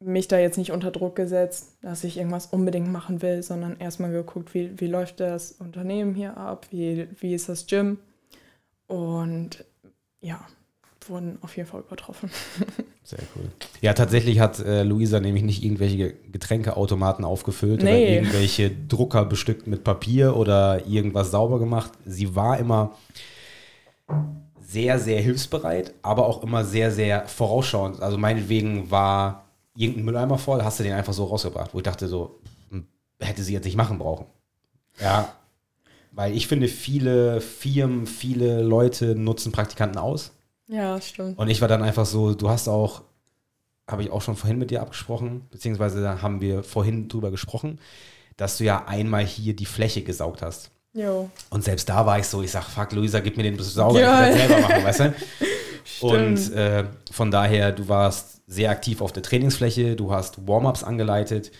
[0.00, 4.10] mich da jetzt nicht unter Druck gesetzt, dass ich irgendwas unbedingt machen will, sondern erstmal
[4.10, 7.98] geguckt, wie, wie läuft das Unternehmen hier ab, wie, wie ist das Gym?
[8.86, 9.64] Und
[10.20, 10.40] ja,
[11.08, 12.30] wurden auf jeden Fall übertroffen.
[13.04, 13.50] Sehr cool.
[13.80, 17.88] Ja, tatsächlich hat äh, Luisa nämlich nicht irgendwelche Getränkeautomaten aufgefüllt Nee.
[17.90, 21.92] oder irgendwelche Drucker bestückt mit Papier oder irgendwas sauber gemacht.
[22.04, 22.96] Sie war immer
[24.60, 28.00] sehr, sehr hilfsbereit, aber auch immer sehr, sehr vorausschauend.
[28.00, 32.06] Also meinetwegen war irgendein Mülleimer voll, hast du den einfach so rausgebracht, wo ich dachte
[32.06, 32.38] so,
[32.70, 32.86] hm,
[33.20, 34.26] hätte sie jetzt nicht machen brauchen.
[35.00, 35.32] Ja,
[36.12, 40.32] weil ich finde, viele Firmen, viele Leute nutzen Praktikanten aus.
[40.70, 41.36] Ja, stimmt.
[41.38, 43.02] Und ich war dann einfach so, du hast auch,
[43.90, 47.78] habe ich auch schon vorhin mit dir abgesprochen, beziehungsweise da haben wir vorhin drüber gesprochen,
[48.36, 50.70] dass du ja einmal hier die Fläche gesaugt hast.
[50.92, 51.28] Jo.
[51.50, 54.28] Und selbst da war ich so, ich sag, fuck, Luisa, gib mir den Sauger, Ja.
[54.28, 55.14] ich will das selber machen, weißt du?
[55.84, 56.12] Stimmt.
[56.12, 61.50] Und äh, von daher, du warst sehr aktiv auf der Trainingsfläche, du hast Warm-ups angeleitet.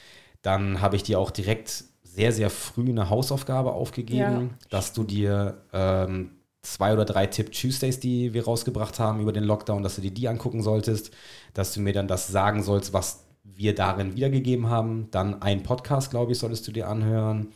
[0.42, 5.58] Dann habe ich dir auch direkt sehr, sehr früh eine Hausaufgabe aufgegeben, dass du dir
[5.72, 6.30] ähm,
[6.62, 10.10] zwei oder drei Tip Tuesdays, die wir rausgebracht haben über den Lockdown, dass du dir
[10.10, 11.10] die angucken solltest,
[11.54, 15.10] dass du mir dann das sagen sollst, was wir darin wiedergegeben haben.
[15.10, 17.46] Dann ein Podcast, glaube ich, solltest du dir anhören.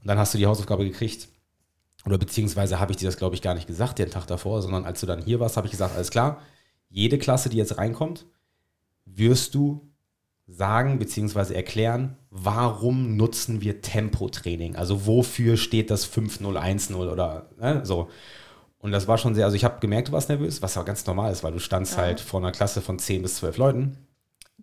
[0.00, 1.28] Und dann hast du die Hausaufgabe gekriegt.
[2.04, 4.84] Oder beziehungsweise habe ich dir das, glaube ich, gar nicht gesagt den Tag davor, sondern
[4.84, 6.40] als du dann hier warst, habe ich gesagt, alles klar,
[6.88, 8.26] jede Klasse, die jetzt reinkommt,
[9.04, 9.88] wirst du
[10.46, 14.76] sagen beziehungsweise erklären, warum nutzen wir Tempotraining?
[14.76, 18.08] Also wofür steht das 5-0-1-0 oder ne, so.
[18.80, 21.04] Und das war schon sehr, also ich habe gemerkt, du warst nervös, was auch ganz
[21.06, 22.02] normal ist, weil du standst Ja.
[22.02, 23.96] halt vor einer Klasse von 10 bis 12 Leuten.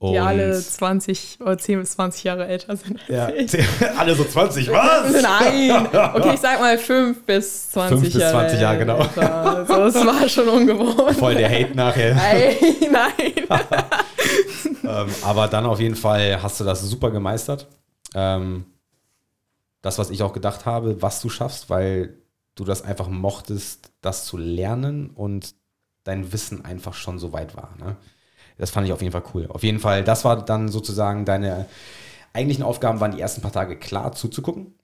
[0.01, 2.99] Die alle 20 oder 10 bis 20 Jahre älter sind.
[3.07, 3.29] ja,
[3.97, 5.21] alle so 20, was?
[5.21, 8.33] Nein, okay, ich sag mal 5 bis 20 Fünf bis Jahre.
[8.47, 8.97] 20 Jahre, genau.
[8.99, 9.33] älter.
[9.69, 11.15] Also, es war schon ungewohnt.
[11.17, 12.13] Voll der Hate nachher.
[12.15, 12.55] Nein,
[12.91, 13.33] nein.
[14.83, 17.67] ähm, aber dann auf jeden Fall hast du das super gemeistert.
[18.13, 18.65] Ähm,
[19.81, 22.17] das, was ich auch gedacht habe, was du schaffst, weil
[22.55, 25.55] du das einfach mochtest, das zu lernen und
[26.03, 27.75] dein Wissen einfach schon so weit war.
[27.79, 27.97] Ne?
[28.57, 29.47] Das fand ich auf jeden Fall cool.
[29.49, 31.65] Auf jeden Fall, das war dann sozusagen deine
[32.33, 34.75] eigentlichen Aufgaben, waren die ersten paar Tage klar zuzugucken.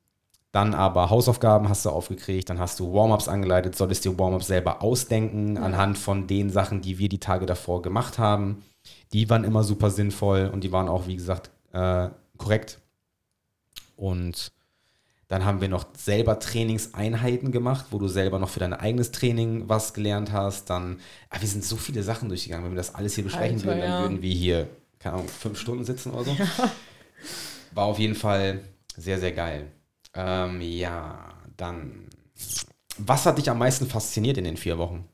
[0.51, 4.81] Dann aber Hausaufgaben hast du aufgekriegt, dann hast du Warm-ups angeleitet, solltest dir Warm-ups selber
[4.81, 8.63] ausdenken anhand von den Sachen, die wir die Tage davor gemacht haben.
[9.13, 12.79] Die waren immer super sinnvoll und die waren auch, wie gesagt, äh, korrekt.
[13.95, 14.51] Und
[15.31, 19.69] dann haben wir noch selber Trainingseinheiten gemacht, wo du selber noch für dein eigenes Training
[19.69, 20.69] was gelernt hast.
[20.69, 22.65] Dann, ah, wir sind so viele Sachen durchgegangen.
[22.65, 24.01] Wenn wir das alles hier besprechen Alter, würden, dann ja.
[24.01, 24.67] würden wir hier,
[24.99, 26.35] keine Ahnung, fünf Stunden sitzen oder so.
[27.71, 28.59] War auf jeden Fall
[28.97, 29.71] sehr, sehr geil.
[30.13, 32.09] Ähm, ja, dann.
[32.97, 35.07] Was hat dich am meisten fasziniert in den vier Wochen?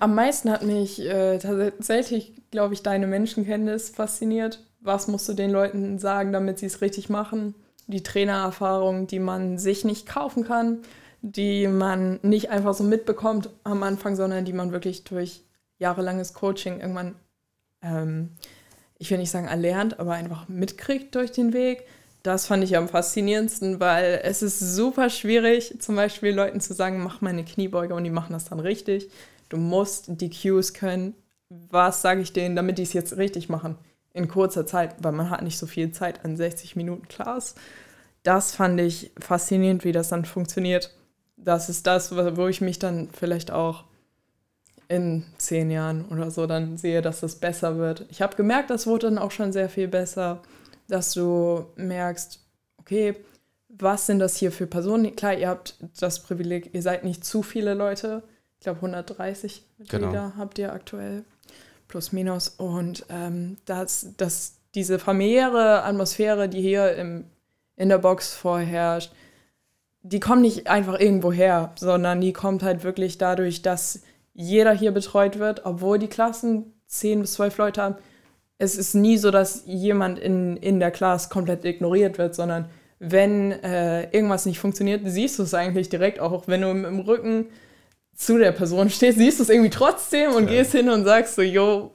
[0.00, 4.64] Am meisten hat mich äh, tatsächlich, glaube ich, deine Menschenkenntnis fasziniert.
[4.80, 7.54] Was musst du den Leuten sagen, damit sie es richtig machen?
[7.92, 10.78] Die Trainererfahrung, die man sich nicht kaufen kann,
[11.22, 15.44] die man nicht einfach so mitbekommt am Anfang, sondern die man wirklich durch
[15.78, 17.14] jahrelanges Coaching irgendwann,
[17.82, 18.30] ähm,
[18.98, 21.84] ich will nicht sagen erlernt, aber einfach mitkriegt durch den Weg.
[22.22, 27.02] Das fand ich am faszinierendsten, weil es ist super schwierig, zum Beispiel Leuten zu sagen,
[27.02, 29.10] mach mal eine Kniebeuge und die machen das dann richtig.
[29.48, 31.14] Du musst die Cues können.
[31.48, 33.76] Was sage ich denen, damit die es jetzt richtig machen?
[34.14, 37.54] In kurzer Zeit, weil man hat nicht so viel Zeit an 60 Minuten Class.
[38.22, 40.94] Das fand ich faszinierend, wie das dann funktioniert.
[41.36, 43.84] Das ist das, wo ich mich dann vielleicht auch
[44.88, 48.04] in zehn Jahren oder so dann sehe, dass das besser wird.
[48.10, 50.42] Ich habe gemerkt, das wurde dann auch schon sehr viel besser,
[50.88, 52.40] dass du merkst,
[52.76, 53.16] okay,
[53.70, 55.16] was sind das hier für Personen?
[55.16, 58.22] Klar, ihr habt das Privileg, ihr seid nicht zu viele Leute.
[58.58, 60.32] Ich glaube, 130 Mitglieder Genau.
[60.36, 61.24] habt ihr aktuell,
[61.88, 62.50] plus minus.
[62.50, 67.24] Und ähm, dass, dass diese familiäre Atmosphäre, die hier im,
[67.76, 69.12] in der Box vorherrscht,
[70.02, 74.02] die kommt nicht einfach irgendwo her, sondern die kommt halt wirklich dadurch, dass
[74.34, 77.96] jeder hier betreut wird, obwohl die Klassen 10 bis 12 Leute haben.
[78.58, 83.52] Es ist nie so, dass jemand in, in der Klasse komplett ignoriert wird, sondern wenn
[83.52, 86.46] äh, irgendwas nicht funktioniert, siehst du es eigentlich direkt auch.
[86.46, 87.46] Wenn du im, im Rücken
[88.14, 90.50] zu der Person stehst, siehst du es irgendwie trotzdem und Ja.
[90.58, 91.92] gehst hin und sagst so, jo,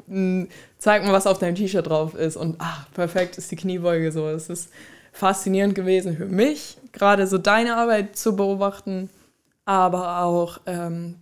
[0.77, 2.35] zeig mal, was auf deinem T-Shirt drauf ist.
[2.35, 4.27] Und ach, perfekt ist die Kniebeuge so.
[4.27, 4.69] Es ist
[5.17, 9.09] faszinierend gewesen für mich, gerade so deine Arbeit zu beobachten,
[9.65, 11.15] aber auch ähm,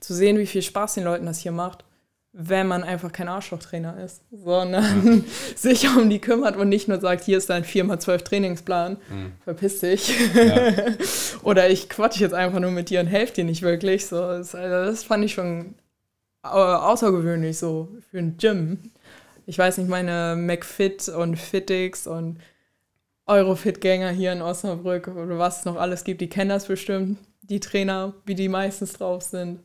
[0.00, 1.84] zu sehen, wie viel Spaß den Leuten das hier macht,
[2.32, 7.24] wenn man einfach kein Arschlochtrainer ist, sondern sich um die kümmert und nicht nur sagt,
[7.24, 9.32] hier ist dein 4x12 Trainingsplan, Mhm.
[9.44, 10.12] verpiss dich.
[10.34, 10.72] Ja.
[11.42, 14.06] Oder ich quatsche jetzt einfach nur mit dir und helfe dir nicht wirklich.
[14.06, 15.74] So, das, also das fand ich schon
[16.42, 18.78] äh, außergewöhnlich so für ein Gym.
[19.44, 22.38] Ich weiß nicht, meine McFit und Fitix und
[23.26, 27.60] Eurofit-Gänger hier in Osnabrück oder was es noch alles gibt, die kennen das bestimmt, die
[27.60, 29.60] Trainer, wie die meistens drauf sind.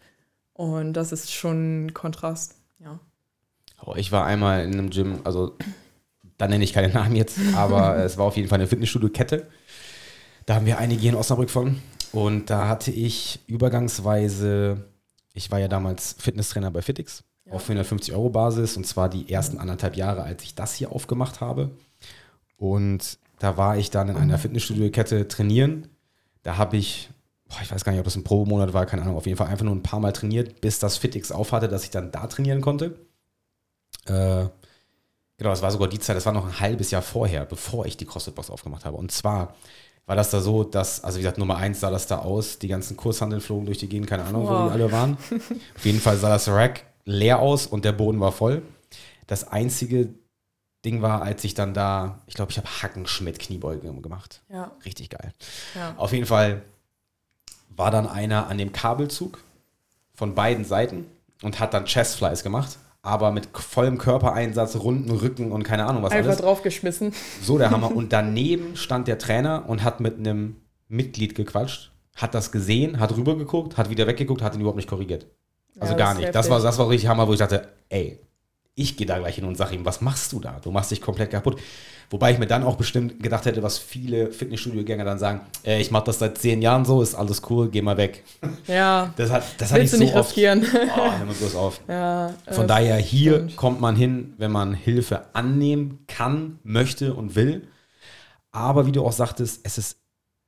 [0.53, 2.99] Und das ist schon ein Kontrast, ja.
[3.85, 5.55] Oh, ich war einmal in einem Gym, also
[6.37, 9.47] da nenne ich keine Namen jetzt, aber es war auf jeden Fall eine Fitnessstudio-Kette.
[10.45, 11.79] Da haben wir einige hier in Osnabrück von.
[12.11, 14.85] Und da hatte ich übergangsweise,
[15.33, 17.53] ich war ja damals Fitnesstrainer bei Fitix ja.
[17.53, 21.41] auf 450 Euro Basis und zwar die ersten anderthalb Jahre, als ich das hier aufgemacht
[21.41, 21.71] habe.
[22.55, 25.87] Und da war ich dann in einer Fitnessstudio-Kette trainieren.
[26.43, 27.09] Da habe ich,
[27.47, 29.47] boah, ich weiß gar nicht, ob das ein Probemonat war, keine Ahnung, auf jeden Fall
[29.47, 32.61] einfach nur ein paar Mal trainiert, bis das Fitix aufhatte, dass ich dann da trainieren
[32.61, 32.99] konnte.
[34.05, 34.47] Äh,
[35.37, 37.97] genau, das war sogar die Zeit, das war noch ein halbes Jahr vorher, bevor ich
[37.97, 38.97] die CrossFit-Box aufgemacht habe.
[38.97, 39.55] Und zwar
[40.07, 42.69] war das da so, dass, also wie gesagt, Nummer eins sah das da aus, die
[42.69, 44.49] ganzen Kurshandeln flogen durch die Gegend, keine Ahnung, wow.
[44.49, 45.17] wo die alle waren.
[45.75, 48.61] Auf jeden Fall sah das Rack leer aus und der Boden war voll.
[49.27, 50.09] Das einzige
[50.85, 54.41] Ding war, als ich dann da, ich glaube, ich habe Hackenschmidt Kniebeuge gemacht.
[54.49, 54.71] Ja.
[54.85, 55.33] Richtig geil.
[55.75, 55.95] Ja.
[55.97, 56.61] Auf jeden Fall
[57.75, 59.43] war dann einer an dem Kabelzug
[60.13, 61.05] von beiden Seiten
[61.41, 66.11] und hat dann Chestflies gemacht aber mit vollem Körpereinsatz, runden Rücken und keine Ahnung was
[66.11, 66.41] Einfach alles.
[66.41, 67.13] draufgeschmissen.
[67.41, 67.89] So der Hammer.
[67.95, 70.57] Und daneben stand der Trainer und hat mit einem
[70.89, 75.25] Mitglied gequatscht, hat das gesehen, hat rübergeguckt, hat wieder weggeguckt, hat ihn überhaupt nicht korrigiert.
[75.79, 76.35] Also ja, gar nicht.
[76.35, 78.19] Das war, das war richtig Hammer, wo ich dachte, ey,
[78.77, 80.59] ich gehe da gleich hin und sage ihm, was machst du da?
[80.63, 81.59] Du machst dich komplett kaputt.
[82.11, 85.89] Wobei ich mir dann auch bestimmt gedacht hätte, was viele Fitnessstudio-Gänger dann sagen, äh, ich
[85.91, 88.23] mache das seit zehn Jahren so, ist alles cool, geh mal weg.
[88.67, 89.13] Ja.
[89.17, 90.63] Das hat, das Willst hat ich so nicht riskieren.
[90.63, 91.81] Oh, hör mal bloß auf.
[91.87, 93.55] Ja, Von äh, daher, hier stimmt.
[93.57, 97.67] kommt man hin, wenn man Hilfe annehmen kann, möchte und will.
[98.51, 99.97] Aber wie du auch sagtest, es ist,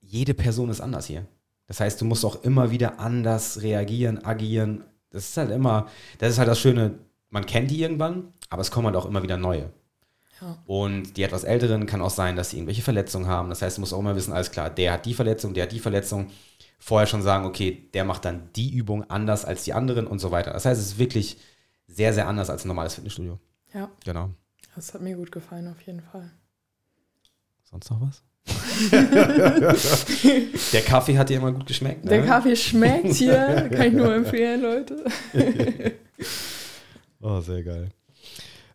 [0.02, 1.26] jede Person ist anders hier.
[1.68, 4.84] Das heißt, du musst auch immer wieder anders reagieren, agieren.
[5.10, 5.88] Das ist halt immer,
[6.20, 9.24] das ist halt das Schöne, man kennt die irgendwann, aber es kommen halt auch immer
[9.24, 9.72] wieder neue.
[10.42, 10.58] Ja.
[10.66, 13.50] Und die etwas Älteren kann auch sein, dass sie irgendwelche Verletzungen haben.
[13.50, 15.72] Das heißt, du musst auch immer wissen, alles klar, der hat die Verletzung, der hat
[15.72, 16.30] die Verletzung.
[16.82, 20.32] Vorher schon sagen, okay, der macht dann die Übung anders als die anderen und so
[20.32, 20.54] weiter.
[20.54, 21.38] Das heißt, es ist wirklich
[21.88, 23.38] sehr, sehr anders als ein normales Fitnessstudio.
[23.74, 23.90] Ja.
[24.06, 24.30] Genau.
[24.76, 26.32] Das hat mir gut gefallen, auf jeden Fall.
[27.66, 28.24] Sonst noch was?
[30.72, 32.06] der Kaffee hat dir immer gut geschmeckt.
[32.06, 32.10] Ne?
[32.12, 35.04] Der Kaffee schmeckt hier, kann ich nur empfehlen, Leute.
[37.22, 37.90] oh, sehr geil.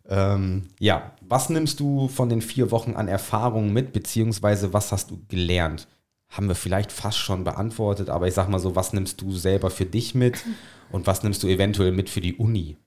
[0.07, 5.11] Ähm, ja, was nimmst du von den vier Wochen an Erfahrung mit, beziehungsweise was hast
[5.11, 5.87] du gelernt?
[6.29, 9.69] Haben wir vielleicht fast schon beantwortet, aber ich sag mal so, was nimmst du selber
[9.69, 10.43] für dich mit
[10.91, 12.77] und was nimmst du eventuell mit für die Uni?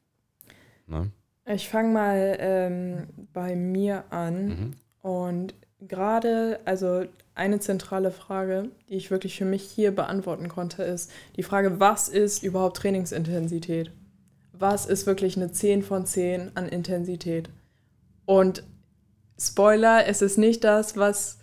[0.87, 1.11] Ne?
[1.47, 4.71] Ich fange mal ähm, bei mir an mhm.
[5.03, 11.11] und gerade, also eine zentrale Frage, die ich wirklich für mich hier beantworten konnte, ist
[11.37, 13.93] die Frage, was ist überhaupt Trainingsintensität?
[14.59, 17.49] Was ist wirklich eine 10 von 10 an Intensität.
[18.25, 18.63] Und
[19.41, 21.39] Spoiler, es ist nicht das, was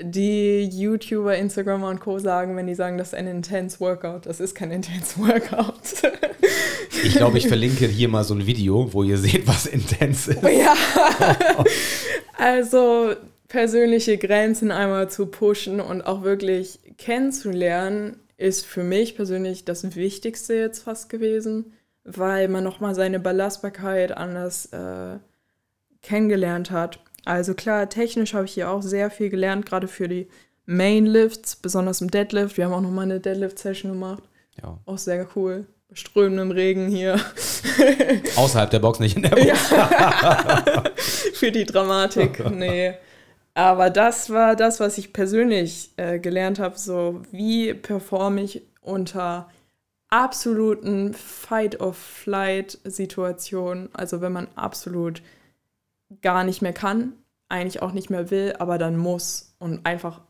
[0.00, 2.18] die YouTuber, Instagramer und Co.
[2.18, 4.26] sagen, wenn die sagen, das ist ein Intense Workout.
[4.26, 6.12] Das ist kein Intense Workout.
[7.04, 10.42] ich glaube, ich verlinke hier mal so ein Video, wo ihr seht, was Intense ist.
[10.42, 10.74] Ja.
[12.36, 13.14] also
[13.48, 20.54] persönliche Grenzen einmal zu pushen und auch wirklich kennenzulernen, ist für mich persönlich das Wichtigste
[20.54, 21.72] jetzt fast gewesen
[22.16, 25.18] weil man nochmal seine Belastbarkeit anders äh,
[26.02, 27.00] kennengelernt hat.
[27.24, 30.28] Also klar, technisch habe ich hier auch sehr viel gelernt, gerade für die
[30.66, 32.56] Main Lifts, besonders im Deadlift.
[32.56, 34.22] Wir haben auch nochmal eine Deadlift-Session gemacht.
[34.62, 34.78] Ja.
[34.86, 35.66] Auch sehr cool.
[35.92, 37.20] Strömendem Regen hier.
[38.36, 39.70] Außerhalb der Box, nicht in der Box.
[39.70, 40.84] Ja.
[41.34, 42.94] für die Dramatik, nee.
[43.54, 49.50] Aber das war das, was ich persönlich äh, gelernt habe, so wie performe ich unter
[50.10, 55.22] absoluten Fight-of-Flight-Situation, also wenn man absolut
[56.20, 57.12] gar nicht mehr kann,
[57.48, 60.20] eigentlich auch nicht mehr will, aber dann muss und einfach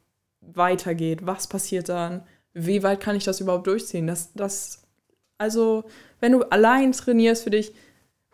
[0.40, 1.26] weitergeht.
[1.26, 2.22] Was passiert dann?
[2.52, 4.06] Wie weit kann ich das überhaupt durchziehen?
[4.06, 4.82] Das, das,
[5.38, 5.84] also,
[6.20, 7.72] wenn du allein trainierst für dich,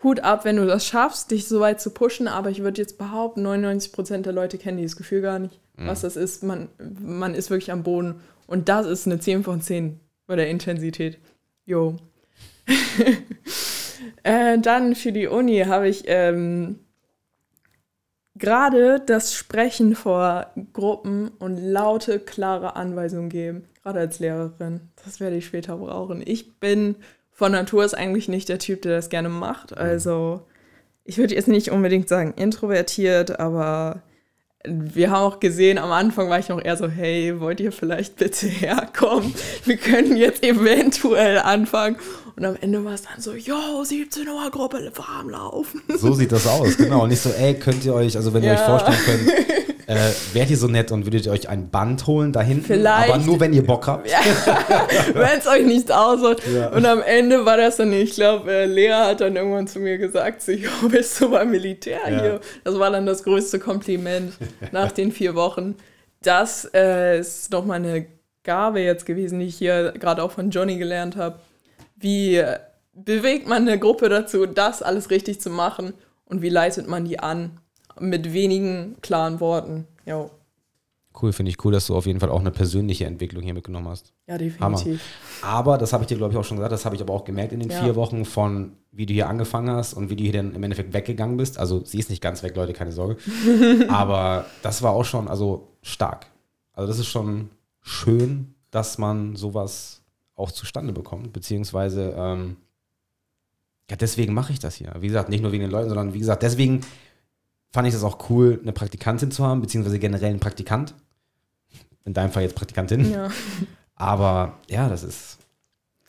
[0.02, 2.98] Hut ab, wenn du das schaffst, dich so weit zu pushen, aber ich würde jetzt
[2.98, 5.87] behaupten, 99% der Leute kennen dieses Gefühl gar nicht, mhm.
[5.87, 6.42] was das ist.
[6.42, 6.68] Man,
[7.00, 11.18] man ist wirklich am Boden und das ist eine 10 von 10 bei der Intensität.
[11.66, 11.96] Jo.
[14.22, 16.79] äh, dann für die Uni habe ich ähm,
[18.37, 23.64] gerade das Sprechen vor Gruppen und laute, klare Anweisungen geben.
[23.83, 24.81] Gerade als Lehrerin.
[25.05, 26.22] Das werde ich später brauchen.
[26.24, 26.96] Ich bin
[27.33, 29.72] von Natur aus eigentlich nicht der Typ, der das gerne macht.
[29.72, 29.79] Mhm.
[29.79, 30.46] Also
[31.05, 34.02] ich würde jetzt nicht unbedingt sagen introvertiert, aber
[34.66, 38.16] wir haben auch gesehen, am Anfang war ich noch eher so, hey, wollt ihr vielleicht
[38.16, 39.35] bitte herkommen?
[39.64, 41.96] Wir können jetzt eventuell anfangen.
[42.37, 45.83] Und am Ende war es dann so, yo, 17 Uhr Gruppe warm laufen.
[45.96, 47.05] So sieht das aus, genau.
[47.05, 48.52] Und nicht so, ey, könnt ihr euch, also wenn ja.
[48.52, 49.96] ihr euch vorstellen könnt, äh,
[50.33, 52.64] wärt ihr so nett und würdet ihr euch ein Band holen da hinten?
[52.64, 53.12] Vielleicht.
[53.12, 54.11] Aber nur, wenn ihr Bock habt.
[54.11, 54.18] Ja,
[55.14, 56.42] wenn es euch nicht ausholt.
[56.53, 56.70] Ja.
[56.70, 59.99] Und am Ende war das dann, ich glaube, äh, Lea hat dann irgendwann zu mir
[59.99, 62.20] gesagt, so, jo, bist du beim Militär Ja.
[62.20, 62.40] hier?
[62.64, 64.33] Das war dann das größte Kompliment
[64.72, 65.77] nach den vier Wochen.
[66.22, 68.07] Das äh, ist nochmal eine
[68.42, 71.38] Gabe jetzt gewesen, die ich hier gerade auch von Johnny gelernt habe.
[71.96, 72.42] Wie
[72.92, 75.92] bewegt man eine Gruppe dazu, das alles richtig zu machen
[76.25, 77.59] und wie leitet man die an?
[78.00, 79.87] Mit wenigen klaren Worten.
[80.04, 80.30] Jo.
[81.20, 83.88] Cool, finde ich cool, dass du auf jeden Fall auch eine persönliche Entwicklung hier mitgenommen
[83.88, 84.12] hast.
[84.26, 85.02] Ja, definitiv.
[85.40, 87.24] Aber, das habe ich dir, glaube ich, auch schon gesagt, das habe ich aber auch
[87.24, 87.82] gemerkt in den Ja.
[87.82, 90.92] vier Wochen von, wie du hier angefangen hast und wie du hier dann im Endeffekt
[90.92, 91.59] weggegangen bist.
[91.59, 93.16] Also, sie ist nicht ganz weg, Leute, keine Sorge.
[93.88, 96.26] aber das war auch schon, also stark.
[96.74, 97.48] Also, das ist schon
[97.80, 100.02] schön, dass man sowas
[100.35, 102.56] auch zustande bekommt, beziehungsweise, ähm,
[103.90, 104.92] ja, deswegen mache ich das hier.
[105.00, 106.82] Wie gesagt, nicht nur wegen den Leuten, sondern wie gesagt, deswegen
[107.76, 110.94] fand ich das auch cool, eine Praktikantin zu haben, beziehungsweise generell einen Praktikant.
[112.06, 113.12] In deinem Fall jetzt Praktikantin.
[113.12, 113.28] Ja.
[113.96, 115.36] Aber ja, das ist.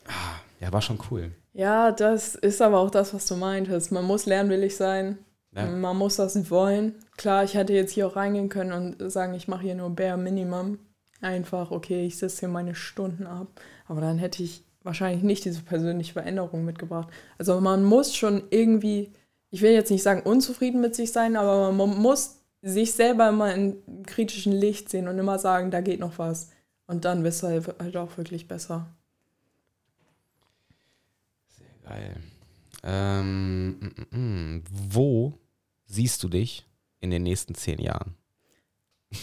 [0.06, 1.30] ah, Ja, war schon cool.
[1.52, 3.92] Ja, das ist aber auch das, was du meintest.
[3.92, 5.18] Man muss lernwillig sein.
[5.54, 5.66] Ja.
[5.66, 6.94] Man muss das wollen.
[7.18, 10.16] Klar, ich hätte jetzt hier auch reingehen können und sagen, ich mache hier nur Bare
[10.16, 10.78] Minimum.
[11.20, 13.48] Einfach, okay, ich sitze hier meine Stunden ab.
[13.86, 17.08] Aber dann hätte ich wahrscheinlich nicht diese persönliche Veränderung mitgebracht.
[17.36, 19.12] Also man muss schon irgendwie,
[19.50, 23.54] ich will jetzt nicht sagen unzufrieden mit sich sein, aber man muss sich selber immer
[23.54, 26.50] in kritischen Licht sehen und immer sagen, da geht noch was.
[26.86, 28.86] Und dann wirst du halt halt auch wirklich besser.
[31.86, 32.16] Geil.
[32.82, 34.64] Ähm, mm, mm, mm.
[34.70, 35.34] wo
[35.86, 36.66] siehst du dich
[37.00, 38.14] in den nächsten zehn Jahren?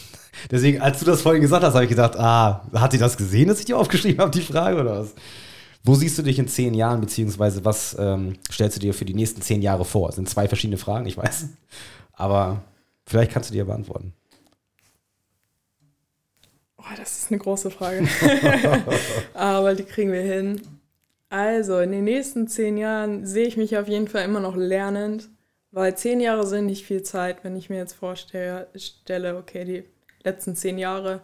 [0.52, 3.48] Deswegen, als du das vorhin gesagt hast, habe ich gedacht, ah, hat sie das gesehen,
[3.48, 5.14] dass ich dir aufgeschrieben habe, die Frage oder was?
[5.86, 9.14] Wo siehst du dich in zehn Jahren, beziehungsweise was ähm, stellst du dir für die
[9.14, 10.08] nächsten zehn Jahre vor?
[10.08, 11.50] Das sind zwei verschiedene Fragen, ich weiß.
[12.14, 12.64] Aber
[13.06, 14.12] vielleicht kannst du dir beantworten.
[16.78, 18.08] Oh, das ist eine große Frage.
[19.36, 20.60] Aber die kriegen wir hin.
[21.30, 25.30] Also, in den nächsten zehn Jahren sehe ich mich auf jeden Fall immer noch lernend,
[25.70, 29.84] weil zehn Jahre sind nicht viel Zeit, wenn ich mir jetzt vorstelle, stelle, okay, die
[30.24, 31.22] letzten zehn Jahre.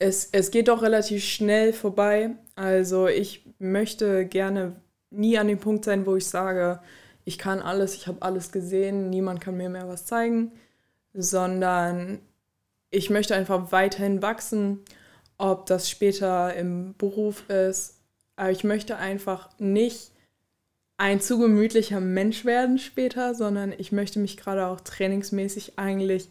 [0.00, 2.30] Es, es geht doch relativ schnell vorbei.
[2.56, 4.74] Also, ich möchte gerne
[5.10, 6.80] nie an dem Punkt sein, wo ich sage,
[7.24, 10.52] ich kann alles, ich habe alles gesehen, niemand kann mir mehr was zeigen,
[11.12, 12.18] sondern
[12.90, 14.80] ich möchte einfach weiterhin wachsen,
[15.38, 17.98] ob das später im Beruf ist.
[18.36, 20.12] Aber ich möchte einfach nicht
[20.96, 26.28] ein zu gemütlicher Mensch werden später, sondern ich möchte mich gerade auch trainingsmäßig eigentlich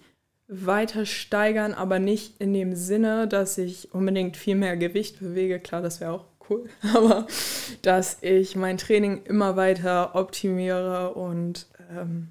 [0.47, 5.59] weiter steigern, aber nicht in dem Sinne, dass ich unbedingt viel mehr Gewicht bewege.
[5.59, 7.27] Klar, das wäre auch cool, aber
[7.81, 12.29] dass ich mein Training immer weiter optimiere und ähm,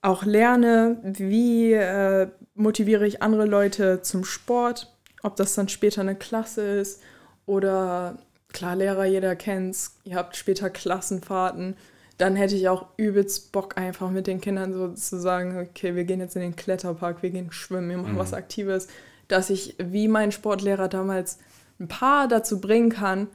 [0.00, 6.14] auch lerne, wie äh, motiviere ich andere Leute zum Sport, ob das dann später eine
[6.14, 7.02] Klasse ist
[7.46, 8.18] oder
[8.52, 11.76] klar, Lehrer, jeder kennt's, ihr habt später Klassenfahrten,
[12.16, 16.04] dann hätte ich auch übelst Bock einfach mit den Kindern so zu sagen, okay, wir
[16.04, 18.18] gehen jetzt in den Kletterpark, wir gehen schwimmen, wir machen Mhm.
[18.18, 18.88] was Aktives,
[19.28, 21.38] dass ich wie mein Sportlehrer damals
[21.80, 23.28] ein paar dazu bringen kann,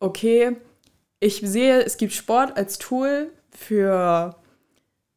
[0.00, 0.56] okay,
[1.20, 4.36] ich sehe, es gibt Sport als Tool für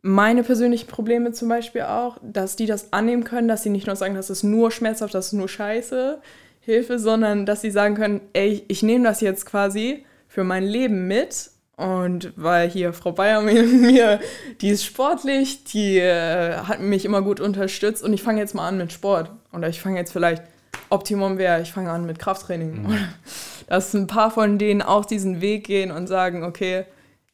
[0.01, 3.95] meine persönlichen Probleme zum Beispiel auch, dass die das annehmen können, dass sie nicht nur
[3.95, 6.19] sagen, das ist nur schmerzhaft, das ist nur scheiße,
[6.61, 11.07] Hilfe, sondern dass sie sagen können, ey, ich nehme das jetzt quasi für mein Leben
[11.07, 11.49] mit.
[11.75, 14.19] Und weil hier Frau Bayer mir,
[14.61, 18.03] die ist sportlich, die äh, hat mich immer gut unterstützt.
[18.03, 19.31] Und ich fange jetzt mal an mit Sport.
[19.51, 20.43] Oder ich fange jetzt vielleicht
[20.89, 22.83] Optimum wäre, ich fange an mit Krafttraining.
[22.83, 22.97] Mhm.
[23.67, 26.85] Dass ein paar von denen auch diesen Weg gehen und sagen, okay,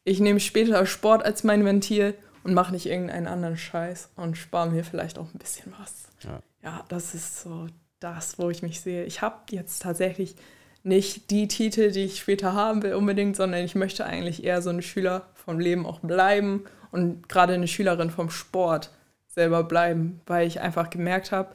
[0.04, 4.70] ich nehme später Sport als mein Ventil und mache nicht irgendeinen anderen Scheiß und spare
[4.70, 6.08] mir vielleicht auch ein bisschen was.
[6.22, 6.40] Ja.
[6.62, 7.66] Ja, das ist so
[8.00, 9.04] das, wo ich mich sehe.
[9.04, 10.36] Ich habe jetzt tatsächlich
[10.82, 14.70] nicht die Titel, die ich später haben will unbedingt, sondern ich möchte eigentlich eher so
[14.70, 18.90] eine Schüler vom Leben auch bleiben und gerade eine Schülerin vom Sport
[19.26, 21.52] selber bleiben, weil ich einfach gemerkt habe,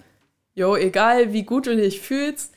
[0.55, 2.53] jo, egal wie gut du dich fühlst,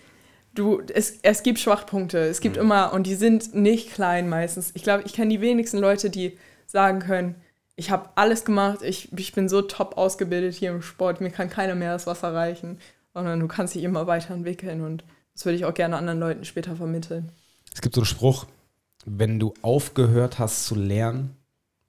[0.55, 2.19] du, es, es gibt Schwachpunkte.
[2.19, 4.73] Es gibt immer, und die sind nicht klein meistens.
[4.75, 7.37] Ich glaube, ich kenne die wenigsten Leute, die sagen können,
[7.77, 11.51] ich habe alles gemacht, ich, ich bin so top ausgebildet hier im Sport, mir kann
[11.51, 12.79] keiner mehr das Wasser reichen,
[13.13, 15.05] sondern du kannst dich immer weiterentwickeln und
[15.35, 17.31] das würde ich auch gerne anderen Leuten später vermitteln.
[17.75, 18.47] Es gibt so einen Spruch,
[19.05, 21.37] wenn du aufgehört hast zu lernen,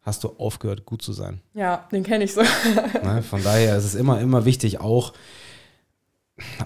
[0.02, 1.40] hast du aufgehört, gut zu sein.
[1.54, 2.42] Ja, den kenne ich so.
[2.42, 3.24] Ne?
[3.24, 5.14] Von daher ist es immer, immer wichtig, auch,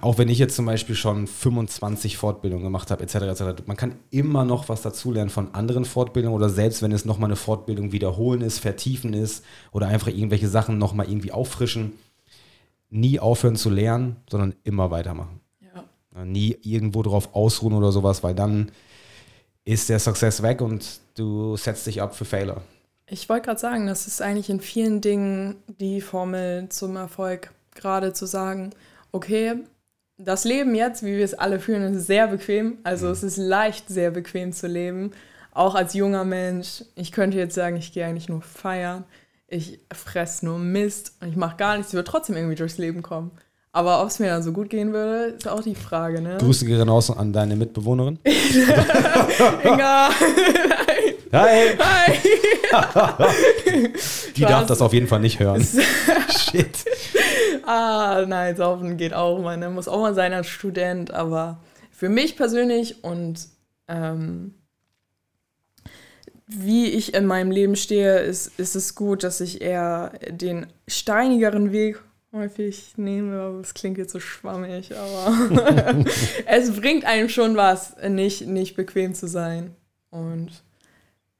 [0.02, 3.94] auch wenn ich jetzt zum Beispiel schon 25 Fortbildungen gemacht habe, etc., etc., man kann
[4.10, 8.42] immer noch was dazulernen von anderen Fortbildungen oder selbst wenn es nochmal eine Fortbildung wiederholen
[8.42, 11.92] ist, vertiefen ist oder einfach irgendwelche Sachen nochmal irgendwie auffrischen.
[12.92, 15.40] nie aufhören zu lernen, sondern immer weitermachen.
[15.74, 16.24] Ja.
[16.24, 18.70] Nie irgendwo drauf ausruhen oder sowas, weil dann
[19.64, 22.62] ist der Success weg und du setzt dich ab für Fehler.
[23.06, 28.12] Ich wollte gerade sagen, das ist eigentlich in vielen Dingen die Formel zum Erfolg, gerade
[28.12, 28.70] zu sagen,
[29.12, 29.54] okay,
[30.18, 32.78] das Leben jetzt, wie wir es alle fühlen, ist sehr bequem.
[32.84, 33.12] Also mhm.
[33.12, 35.12] es ist leicht, sehr bequem zu leben.
[35.52, 36.84] Auch als junger Mensch.
[36.94, 39.04] Ich könnte jetzt sagen, ich gehe eigentlich nur feiern.
[39.46, 41.92] Ich fresse nur Mist und ich mache gar nichts.
[41.92, 43.32] Ich würde trotzdem irgendwie durchs Leben kommen.
[43.74, 46.20] Aber ob es mir dann so gut gehen würde, ist auch die Frage.
[46.20, 46.36] Ne?
[46.38, 48.18] Grüße gehen raus an deine Mitbewohnerin.
[49.64, 50.10] Inga.
[51.32, 51.78] Hi.
[51.78, 52.18] Hi.
[54.36, 55.66] die darf das auf jeden Fall nicht hören.
[56.50, 56.84] Shit.
[57.66, 59.40] Ah, nein, saufen geht auch.
[59.40, 59.70] Man ne?
[59.70, 61.12] muss auch mal sein als Student.
[61.12, 61.60] Aber
[61.90, 63.48] für mich persönlich und
[63.88, 64.54] ähm,
[66.46, 71.72] wie ich in meinem Leben stehe, ist, ist es gut, dass ich eher den steinigeren
[71.72, 72.02] Weg
[72.32, 73.58] häufig nehme.
[73.60, 76.04] Das klingt jetzt so schwammig, aber
[76.46, 79.74] es bringt einem schon was, nicht, nicht bequem zu sein.
[80.10, 80.62] Und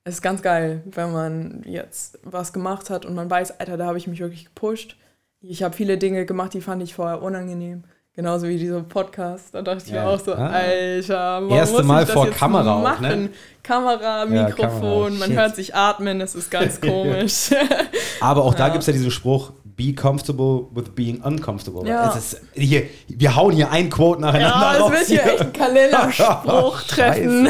[0.05, 3.87] es ist ganz geil, wenn man jetzt was gemacht hat und man weiß, Alter, da
[3.87, 4.97] habe ich mich wirklich gepusht.
[5.45, 7.82] Ich habe viele Dinge gemacht, die fand ich vorher unangenehm.
[8.14, 9.53] Genauso wie dieser Podcast.
[9.53, 10.05] Da dachte ich ja.
[10.05, 10.49] mir auch so, ah.
[10.49, 13.07] Alter, warum Erste Mal vor Kamera machen?
[13.07, 13.30] Auch, ne?
[13.62, 15.18] Kamera, Mikrofon, ja, Kamera.
[15.18, 17.51] man hört sich atmen, das ist ganz komisch.
[18.20, 21.88] Aber auch da gibt es ja diesen Spruch, be comfortable with being uncomfortable.
[21.88, 22.12] Ja.
[22.12, 24.78] Ist, hier, wir hauen hier ein Quote nacheinander ja.
[24.78, 27.49] Ja, es wird hier echt ein Kalenderspruch treffen.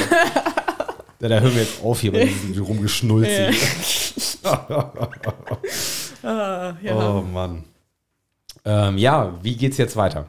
[1.20, 3.54] Ja, da hören wir jetzt auf hier bei diesem rumgeschnulzen.
[6.22, 6.94] ah, ja.
[6.94, 7.64] Oh Mann.
[8.64, 10.26] Ähm, ja, wie geht's jetzt weiter?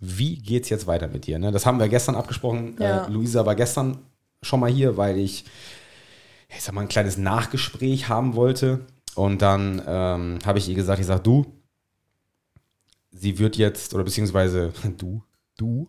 [0.00, 1.38] Wie geht's jetzt weiter mit dir?
[1.38, 1.52] Ne?
[1.52, 2.76] Das haben wir gestern abgesprochen.
[2.78, 3.06] Ja.
[3.06, 3.98] Äh, Luisa war gestern
[4.42, 5.44] schon mal hier, weil ich,
[6.48, 8.80] ich sag mal, ein kleines Nachgespräch haben wollte.
[9.14, 11.46] Und dann ähm, habe ich ihr gesagt, ich sage, du,
[13.10, 15.22] sie wird jetzt, oder beziehungsweise du,
[15.56, 15.88] du.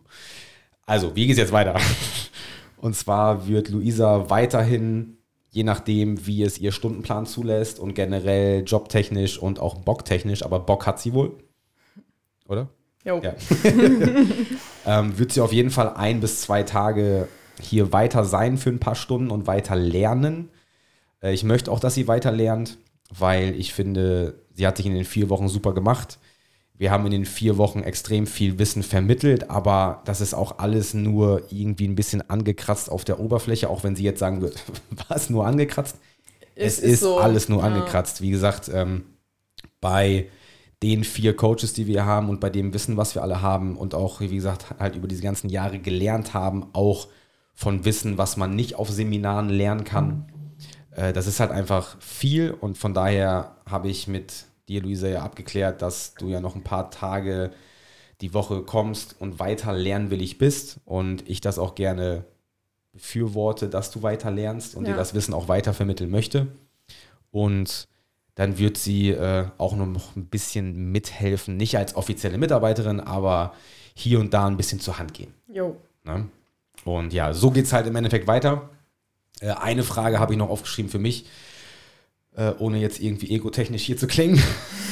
[0.86, 1.78] Also, wie geht's jetzt weiter?
[2.76, 5.16] Und zwar wird Luisa weiterhin,
[5.54, 10.84] je nachdem, wie es ihr Stundenplan zulässt und generell jobtechnisch und auch bocktechnisch, aber Bock
[10.84, 11.38] hat sie wohl.
[12.48, 12.68] Oder?
[13.04, 13.20] Jo.
[13.22, 13.34] Ja.
[14.86, 17.28] ähm, wird sie auf jeden Fall ein bis zwei Tage
[17.60, 20.50] hier weiter sein für ein paar Stunden und weiter lernen.
[21.22, 22.78] Äh, ich möchte auch, dass sie weiter lernt,
[23.16, 26.18] weil ich finde, sie hat sich in den vier Wochen super gemacht.
[26.76, 30.92] Wir haben in den vier Wochen extrem viel Wissen vermittelt, aber das ist auch alles
[30.92, 34.62] nur irgendwie ein bisschen angekratzt auf der Oberfläche, auch wenn sie jetzt sagen wird,
[35.08, 35.98] was nur angekratzt?
[36.56, 37.66] Es, es ist, ist so, alles nur ja.
[37.66, 38.22] angekratzt.
[38.22, 39.04] Wie gesagt, ähm,
[39.80, 40.28] bei
[40.82, 43.94] den vier Coaches, die wir haben und bei dem Wissen, was wir alle haben und
[43.94, 47.08] auch, wie gesagt, halt über diese ganzen Jahre gelernt haben, auch
[47.54, 50.26] von Wissen, was man nicht auf Seminaren lernen kann.
[50.90, 55.22] Äh, das ist halt einfach viel und von daher habe ich mit dir, Luisa, ja
[55.22, 57.50] abgeklärt, dass du ja noch ein paar Tage
[58.20, 62.24] die Woche kommst und weiter lernwillig bist und ich das auch gerne
[62.92, 64.92] befürworte, dass du weiter lernst und ja.
[64.92, 66.46] dir das Wissen auch weiter vermitteln möchte.
[67.30, 67.88] Und
[68.36, 73.54] dann wird sie äh, auch noch ein bisschen mithelfen, nicht als offizielle Mitarbeiterin, aber
[73.94, 75.34] hier und da ein bisschen zur Hand gehen.
[75.48, 75.76] Jo.
[76.04, 76.28] Ne?
[76.84, 78.70] Und ja, so geht es halt im Endeffekt weiter.
[79.40, 81.26] Äh, eine Frage habe ich noch aufgeschrieben für mich
[82.36, 84.42] äh, ohne jetzt irgendwie egotechnisch hier zu klingen.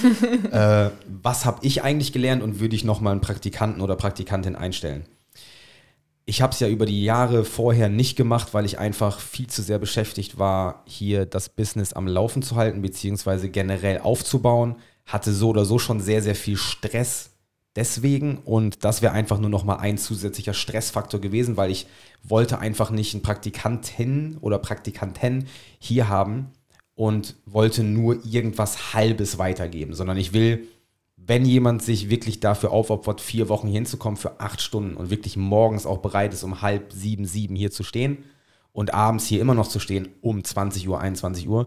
[0.50, 0.90] äh,
[1.22, 5.04] was habe ich eigentlich gelernt und würde ich nochmal einen Praktikanten oder Praktikantin einstellen?
[6.24, 9.60] Ich habe es ja über die Jahre vorher nicht gemacht, weil ich einfach viel zu
[9.60, 14.76] sehr beschäftigt war, hier das Business am Laufen zu halten, beziehungsweise generell aufzubauen.
[15.04, 17.30] Hatte so oder so schon sehr, sehr viel Stress
[17.74, 21.86] deswegen und das wäre einfach nur noch mal ein zusätzlicher Stressfaktor gewesen, weil ich
[22.22, 26.52] wollte einfach nicht einen Praktikanten oder Praktikanten hier haben,
[27.02, 30.68] und wollte nur irgendwas Halbes weitergeben, sondern ich will,
[31.16, 35.84] wenn jemand sich wirklich dafür aufopfert, vier Wochen hinzukommen für acht Stunden und wirklich morgens
[35.84, 38.18] auch bereit ist, um halb sieben, sieben hier zu stehen
[38.70, 41.66] und abends hier immer noch zu stehen, um 20 Uhr, 21 Uhr,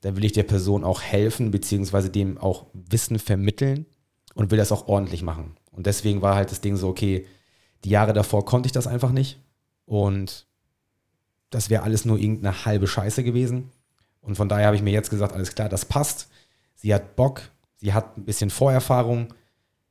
[0.00, 3.86] dann will ich der Person auch helfen, beziehungsweise dem auch Wissen vermitteln
[4.34, 5.54] und will das auch ordentlich machen.
[5.70, 7.24] Und deswegen war halt das Ding so, okay,
[7.84, 9.38] die Jahre davor konnte ich das einfach nicht
[9.84, 10.48] und
[11.50, 13.70] das wäre alles nur irgendeine halbe Scheiße gewesen.
[14.22, 16.28] Und von daher habe ich mir jetzt gesagt, alles klar, das passt.
[16.74, 17.42] Sie hat Bock,
[17.76, 19.34] sie hat ein bisschen Vorerfahrung.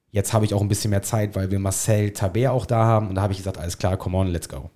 [0.10, 3.10] Jetzt habe ich auch ein bisschen mehr Zeit, weil wir Marcel Taber auch da haben.
[3.10, 4.72] Und da habe ich gesagt, alles klar, come on, let's go.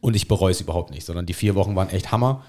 [0.00, 2.44] Und ich bereue es überhaupt nicht, sondern die vier Wochen waren echt Hammer.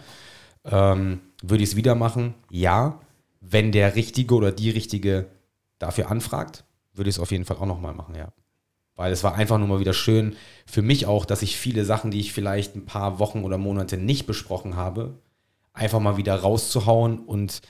[0.65, 2.33] Ähm, würde ich es wieder machen?
[2.49, 2.99] Ja.
[3.41, 5.27] Wenn der Richtige oder die Richtige
[5.77, 6.63] dafür anfragt,
[6.93, 8.29] würde ich es auf jeden Fall auch nochmal machen, ja.
[8.95, 12.11] Weil es war einfach nur mal wieder schön für mich auch, dass ich viele Sachen,
[12.11, 15.15] die ich vielleicht ein paar Wochen oder Monate nicht besprochen habe,
[15.73, 17.61] einfach mal wieder rauszuhauen und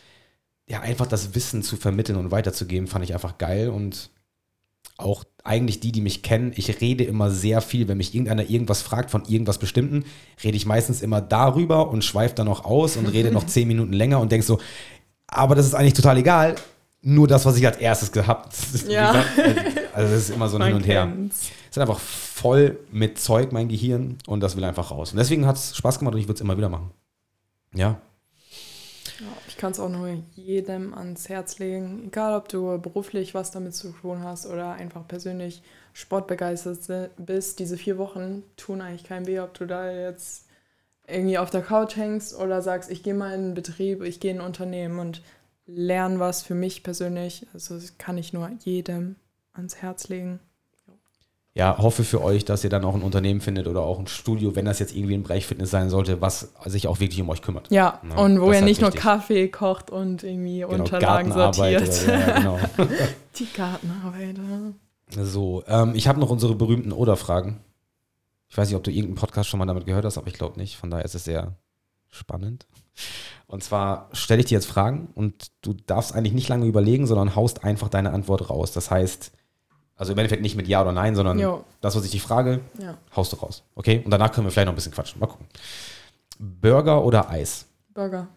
[0.67, 4.11] ja, einfach das Wissen zu vermitteln und weiterzugeben, fand ich einfach geil und
[4.97, 7.87] auch eigentlich die, die mich kennen, ich rede immer sehr viel.
[7.87, 10.05] Wenn mich irgendeiner irgendwas fragt von irgendwas Bestimmten,
[10.43, 13.93] rede ich meistens immer darüber und schweife dann noch aus und rede noch zehn Minuten
[13.93, 14.59] länger und denke so,
[15.27, 16.55] aber das ist eigentlich total egal.
[17.01, 18.55] Nur das, was ich als erstes gehabt
[18.87, 19.25] Ja.
[19.93, 21.11] Also das ist immer so ein Hin und Her.
[21.29, 25.11] Es ist einfach voll mit Zeug, mein Gehirn, und das will einfach raus.
[25.11, 26.91] Und deswegen hat es Spaß gemacht und ich würde es immer wieder machen.
[27.73, 27.99] Ja.
[29.19, 33.51] Ja, ich kann es auch nur jedem ans Herz legen, egal ob du beruflich was
[33.51, 35.61] damit zu tun hast oder einfach persönlich
[35.93, 37.59] sportbegeistert bist.
[37.59, 40.47] Diese vier Wochen tun eigentlich keinem weh, ob du da jetzt
[41.07, 44.31] irgendwie auf der Couch hängst oder sagst, ich gehe mal in einen Betrieb, ich gehe
[44.31, 45.21] in ein Unternehmen und
[45.65, 47.45] lerne was für mich persönlich.
[47.53, 49.15] Also das kann ich nur jedem
[49.53, 50.39] ans Herz legen.
[51.55, 54.55] Ja, hoffe für euch, dass ihr dann auch ein Unternehmen findet oder auch ein Studio,
[54.55, 57.43] wenn das jetzt irgendwie im Bereich Fitness sein sollte, was sich auch wirklich um euch
[57.43, 57.69] kümmert.
[57.69, 59.03] Ja, Ja, und wo er halt nicht nur wichtig.
[59.03, 62.03] Kaffee kocht und irgendwie Genau, Unterlagen sortiert.
[62.05, 62.59] oder ja, genau.
[63.37, 64.37] Die Gartenarbeit.
[65.15, 65.23] ja.
[65.25, 67.59] So, ähm, ich habe noch unsere berühmten Oder-Fragen.
[68.49, 70.59] Ich weiß nicht, ob du irgendeinen Podcast schon mal damit gehört hast, aber ich glaube
[70.59, 70.75] nicht.
[70.75, 71.55] Von daher ist es sehr
[72.09, 72.65] spannend.
[73.45, 77.35] Und zwar stelle ich dir jetzt Fragen und du darfst eigentlich nicht lange überlegen, sondern
[77.35, 78.71] haust einfach deine Antwort raus.
[78.71, 79.31] Das heißt,
[80.03, 81.63] also im Endeffekt nicht mit Ja oder Nein, sondern Jo.
[81.81, 83.63] das, was ich dich frage, Ja, haust du raus.
[83.75, 84.01] Okay?
[84.03, 85.19] Und danach können wir vielleicht noch ein bisschen quatschen.
[85.19, 85.47] Mal gucken.
[86.39, 87.65] Burger oder Eis?
[87.93, 88.27] Burger,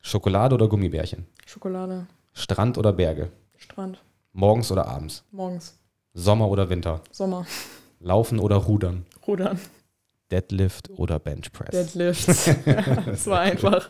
[0.00, 1.26] Schokolade oder Gummibärchen?
[1.46, 3.30] Schokolade, Strand oder Berge?
[3.56, 3.98] Strand,
[4.32, 5.24] Morgens oder abends?
[5.32, 5.78] morgens,
[6.14, 7.00] Sommer oder Winter?
[7.10, 7.46] Sommer,
[8.00, 9.06] Laufen oder Rudern?
[9.26, 9.58] Rudern,
[10.30, 11.70] Deadlift oder Bench Press?
[11.70, 12.26] Deadlifts.
[13.06, 13.88] das war einfach.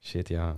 [0.00, 0.56] Shit, ja.